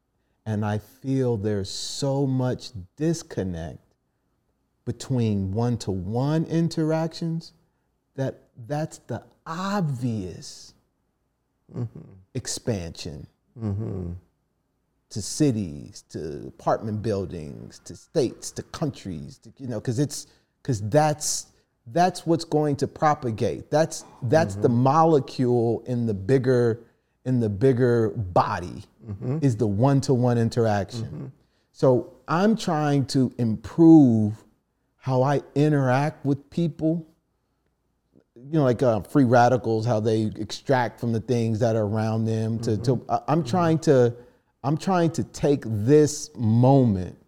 [0.47, 3.95] And I feel there's so much disconnect
[4.87, 7.53] between one to one interactions
[8.15, 10.73] that that's the obvious
[11.75, 12.01] Mm-hmm.
[12.35, 13.27] expansion.
[13.61, 14.13] Mm-hmm.
[15.11, 20.27] To cities, to apartment buildings, to states, to countries, to, you know, because it's
[20.61, 21.47] because that's
[21.87, 23.71] that's what's going to propagate.
[23.71, 24.83] That's that's the mm-hmm.
[24.83, 26.81] molecule in the bigger
[27.25, 28.85] in the bigger body
[29.41, 31.33] is the one to one interaction.
[31.73, 34.45] So I'm trying to improve
[34.97, 37.07] how I interact with people
[38.51, 42.27] you know, like uh, free radicals, how they extract from the things that are around
[42.27, 42.59] them.
[42.61, 44.15] To, to I- I'm trying to,
[44.63, 47.19] I'm trying to take this moment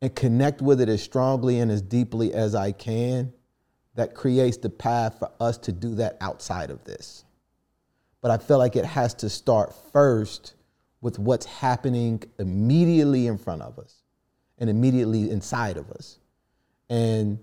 [0.00, 3.32] and connect with it as strongly and as deeply as I can.
[3.94, 7.24] That creates the path for us to do that outside of this.
[8.22, 10.54] But I feel like it has to start first
[11.02, 13.96] with what's happening immediately in front of us
[14.56, 16.18] and immediately inside of us.
[16.88, 17.38] And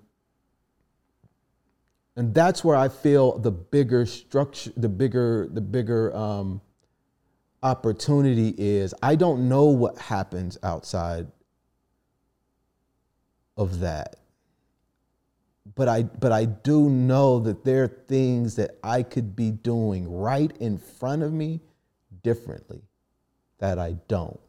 [2.20, 6.60] and that's where I feel the bigger structure, the bigger, the bigger um,
[7.64, 8.94] opportunity is.
[9.02, 11.28] I don't know what happens outside
[13.56, 14.18] of that,
[15.76, 20.12] but I, but I do know that there are things that I could be doing
[20.12, 21.62] right in front of me
[22.22, 22.82] differently
[23.60, 24.42] that I don't,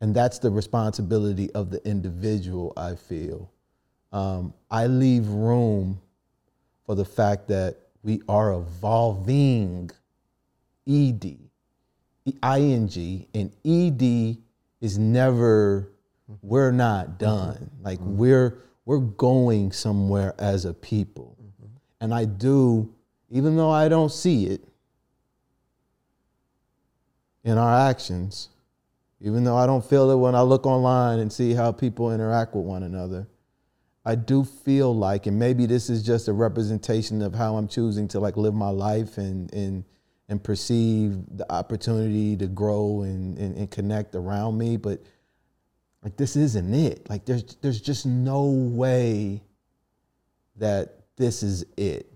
[0.00, 2.72] and that's the responsibility of the individual.
[2.76, 3.48] I feel
[4.10, 6.00] um, I leave room
[6.88, 9.90] for the fact that we are evolving
[10.88, 11.36] ed
[12.24, 14.38] ing and ed
[14.80, 15.90] is never
[16.40, 17.70] we're not done.
[17.82, 18.16] Like mm-hmm.
[18.16, 21.36] we're we're going somewhere as a people.
[21.38, 21.76] Mm-hmm.
[22.00, 22.90] And i do
[23.30, 24.64] even though i don't see it
[27.44, 28.48] in our actions
[29.20, 32.54] even though i don't feel it when i look online and see how people interact
[32.54, 33.26] with one another
[34.08, 38.08] I do feel like, and maybe this is just a representation of how I'm choosing
[38.08, 39.84] to like live my life and and
[40.30, 45.02] and perceive the opportunity to grow and, and, and connect around me, but
[46.02, 47.10] like this isn't it.
[47.10, 49.42] Like there's there's just no way
[50.56, 52.10] that this is it.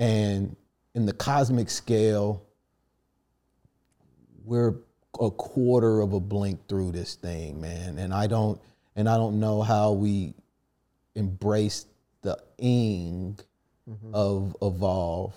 [0.00, 0.56] And
[0.96, 2.42] in the cosmic scale,
[4.44, 4.74] we're
[5.20, 7.98] a quarter of a blink through this thing, man.
[7.98, 8.60] And I don't
[8.96, 10.34] and I don't know how we
[11.14, 11.86] embrace
[12.22, 13.38] the ing
[13.88, 14.14] mm-hmm.
[14.14, 15.34] of evolve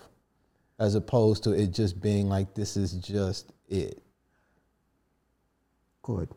[0.79, 4.01] as opposed to it just being like this is just it.
[6.03, 6.29] Good.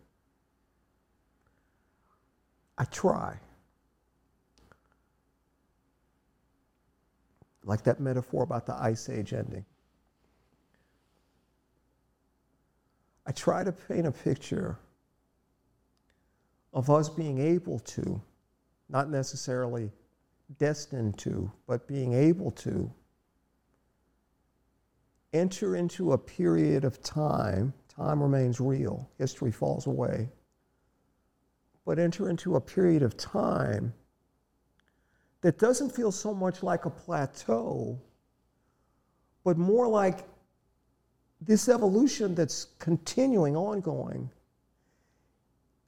[2.79, 3.39] I try.
[7.65, 9.65] Like that metaphor about the ice age ending.
[13.27, 14.79] I try to paint a picture
[16.73, 18.23] of us being able to,
[18.89, 19.91] not necessarily
[20.59, 22.91] destined to, but being able to
[25.33, 27.73] enter into a period of time.
[27.89, 30.29] Time remains real, history falls away.
[31.85, 33.93] But enter into a period of time
[35.41, 38.01] that doesn't feel so much like a plateau,
[39.45, 40.27] but more like
[41.41, 44.31] this evolution that's continuing, ongoing.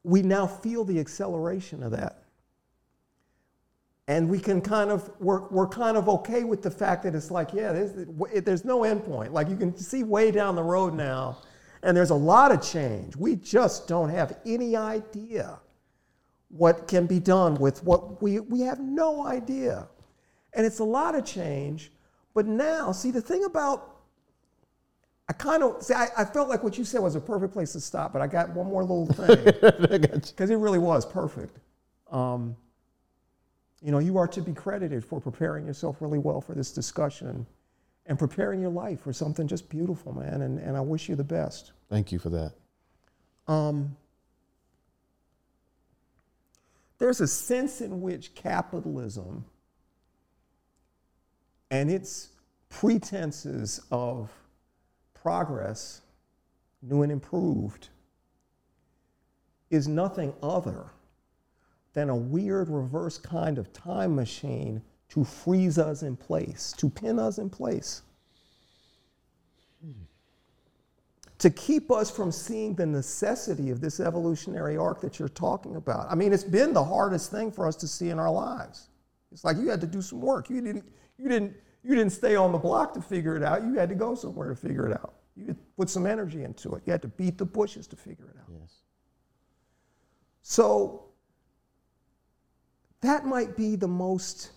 [0.04, 2.24] We now feel the acceleration of that.
[4.10, 7.30] And we can kind of, we're, we're kind of okay with the fact that it's
[7.30, 7.92] like, yeah, there's,
[8.42, 9.32] there's no end point.
[9.32, 11.38] Like you can see way down the road now,
[11.84, 13.14] and there's a lot of change.
[13.14, 15.60] We just don't have any idea
[16.48, 19.86] what can be done with what we, we have no idea.
[20.54, 21.92] And it's a lot of change.
[22.34, 24.00] But now, see, the thing about,
[25.28, 27.74] I kind of, see, I, I felt like what you said was a perfect place
[27.74, 29.38] to stop, but I got one more little thing.
[30.20, 31.60] Because it really was perfect.
[32.10, 32.56] Um,
[33.82, 37.46] you know, you are to be credited for preparing yourself really well for this discussion
[38.06, 40.42] and preparing your life for something just beautiful, man.
[40.42, 41.72] And, and I wish you the best.
[41.88, 42.52] Thank you for that.
[43.46, 43.96] Um,
[46.98, 49.44] there's a sense in which capitalism
[51.70, 52.28] and its
[52.68, 54.30] pretenses of
[55.14, 56.02] progress,
[56.82, 57.88] new and improved,
[59.70, 60.86] is nothing other
[61.92, 67.18] than a weird reverse kind of time machine to freeze us in place, to pin
[67.18, 68.02] us in place.
[71.40, 76.06] to keep us from seeing the necessity of this evolutionary arc that you're talking about.
[76.10, 78.88] I mean, it's been the hardest thing for us to see in our lives.
[79.32, 80.50] It's like you had to do some work.
[80.50, 80.84] You didn't,
[81.16, 83.64] you didn't, you didn't stay on the block to figure it out.
[83.64, 85.14] You had to go somewhere to figure it out.
[85.34, 86.82] You had to put some energy into it.
[86.84, 88.52] You had to beat the bushes to figure it out.
[88.60, 88.74] Yes.
[90.42, 91.04] So
[93.00, 94.52] that might be the most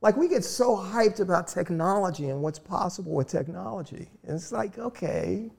[0.00, 4.08] like we get so hyped about technology and what's possible with technology.
[4.22, 5.50] And it's like, okay,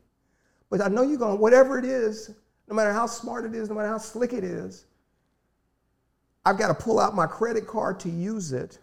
[0.69, 2.31] but I know you're going, whatever it is,
[2.67, 4.85] no matter how smart it is, no matter how slick it is,
[6.45, 8.79] I've got to pull out my credit card to use it.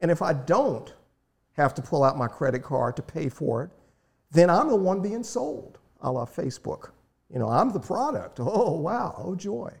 [0.00, 0.92] And if I don't
[1.52, 3.70] have to pull out my credit card to pay for it,
[4.32, 6.90] then I'm the one being sold, a la Facebook.
[7.32, 8.38] You know, I'm the product.
[8.40, 9.72] Oh, wow, oh, joy.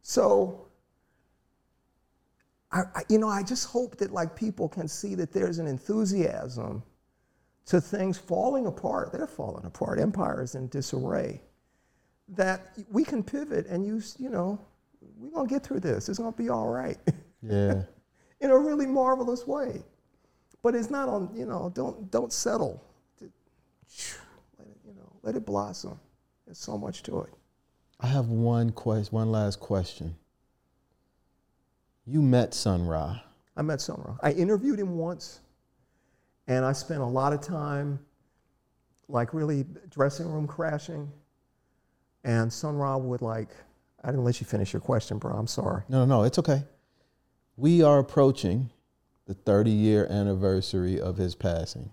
[0.00, 0.66] So,
[2.72, 5.66] I, I, you know, I just hope that like people can see that there's an
[5.66, 6.82] enthusiasm
[7.66, 9.12] to things falling apart.
[9.12, 9.98] They're falling apart.
[9.98, 11.40] Empires in disarray.
[12.28, 14.60] That we can pivot and use, you know,
[15.18, 16.08] we're gonna get through this.
[16.08, 16.98] It's gonna be all right.
[17.42, 17.84] Yeah.
[18.42, 19.82] in a really marvelous way.
[20.62, 22.84] But it's not on, you know, don't don't settle.
[23.18, 23.30] Let
[24.68, 25.98] it, you know, let it blossom.
[26.44, 27.30] There's so much to it.
[27.98, 30.16] I have one question, one last question.
[32.10, 33.20] You met Sun Ra.
[33.56, 34.16] I met Sun Ra.
[34.20, 35.38] I interviewed him once,
[36.48, 38.00] and I spent a lot of time,
[39.08, 41.08] like really dressing room crashing.
[42.24, 43.50] And Sun Ra would like,
[44.02, 45.36] I didn't let you finish your question, bro.
[45.36, 45.84] I'm sorry.
[45.88, 46.64] No, no, no, it's okay.
[47.56, 48.70] We are approaching
[49.26, 51.92] the 30 year anniversary of his passing.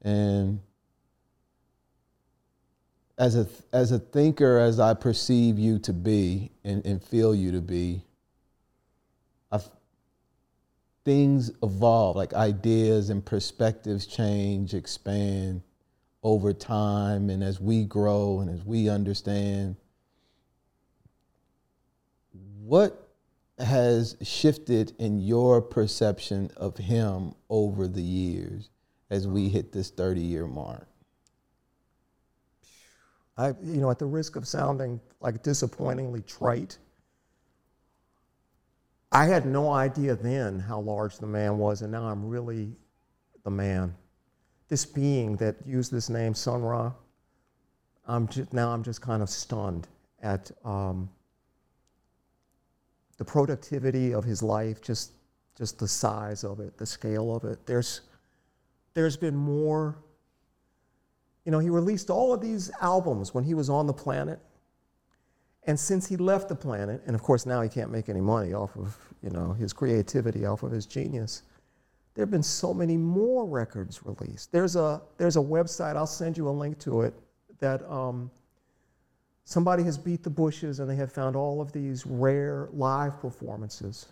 [0.00, 0.60] And
[3.20, 7.52] as a, as a thinker, as I perceive you to be and, and feel you
[7.52, 8.02] to be,
[9.52, 9.68] I've,
[11.04, 15.60] things evolve, like ideas and perspectives change, expand
[16.22, 19.76] over time, and as we grow and as we understand.
[22.62, 23.06] What
[23.58, 28.70] has shifted in your perception of him over the years
[29.10, 30.89] as we hit this 30 year mark?
[33.36, 36.78] I, you know, at the risk of sounding like disappointingly trite,
[39.12, 42.76] I had no idea then how large the man was, and now I'm really
[43.42, 43.94] the man.
[44.68, 46.92] This being that used this name, Sun Ra,
[48.06, 49.88] I'm just, now I'm just kind of stunned
[50.22, 51.08] at um,
[53.18, 55.12] the productivity of his life, just,
[55.56, 57.66] just the size of it, the scale of it.
[57.66, 58.02] There's,
[58.94, 59.96] there's been more.
[61.44, 64.40] You know, he released all of these albums when he was on the planet.
[65.64, 68.54] And since he left the planet, and of course now he can't make any money
[68.54, 71.42] off of, you know, his creativity, off of his genius,
[72.14, 74.52] there have been so many more records released.
[74.52, 77.14] There's a, there's a website, I'll send you a link to it,
[77.60, 78.30] that um,
[79.44, 84.06] somebody has beat the bushes and they have found all of these rare live performances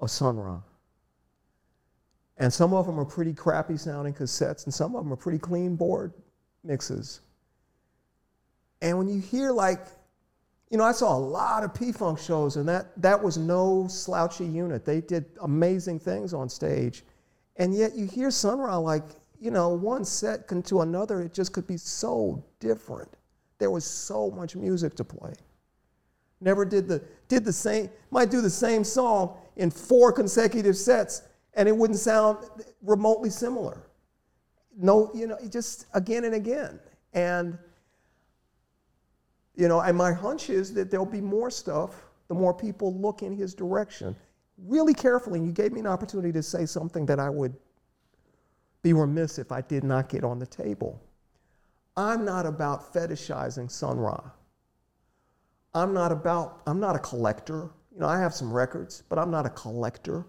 [0.00, 0.60] of Sun Ra.
[2.38, 5.38] And some of them are pretty crappy sounding cassettes, and some of them are pretty
[5.38, 6.12] clean board
[6.64, 7.20] mixes.
[8.80, 9.86] And when you hear like,
[10.70, 14.46] you know, I saw a lot of P-Funk shows, and that, that was no slouchy
[14.46, 14.84] unit.
[14.84, 17.04] They did amazing things on stage.
[17.56, 19.04] And yet you hear Sun Ra like,
[19.38, 23.16] you know, one set to another, it just could be so different.
[23.58, 25.34] There was so much music to play.
[26.40, 31.22] Never did the, did the same, might do the same song in four consecutive sets,
[31.54, 32.38] and it wouldn't sound
[32.82, 33.82] remotely similar.
[34.76, 36.80] No, you know, just again and again.
[37.12, 37.58] And
[39.54, 43.22] you know, and my hunch is that there'll be more stuff the more people look
[43.22, 44.16] in his direction
[44.66, 45.38] really carefully.
[45.38, 47.54] And you gave me an opportunity to say something that I would
[48.82, 51.00] be remiss if I did not get on the table.
[51.96, 54.18] I'm not about fetishizing Sun Ra.
[55.74, 57.70] I'm not about, I'm not a collector.
[57.92, 60.26] You know, I have some records, but I'm not a collector.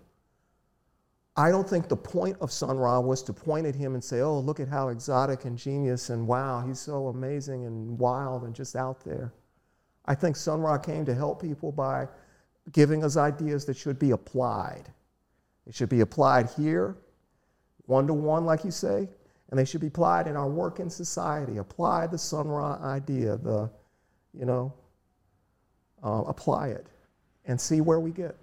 [1.36, 4.22] I don't think the point of Sun Ra was to point at him and say,
[4.22, 8.54] oh, look at how exotic and genius and wow, he's so amazing and wild and
[8.54, 9.34] just out there.
[10.06, 12.08] I think Sun Ra came to help people by
[12.72, 14.84] giving us ideas that should be applied.
[15.66, 16.98] They should be applied here,
[17.86, 19.10] one to one, like you say,
[19.50, 21.58] and they should be applied in our work in society.
[21.58, 23.72] Apply the Sun Ra idea, the,
[24.38, 24.72] you know,
[26.04, 26.86] uh, apply it
[27.46, 28.36] and see where we get.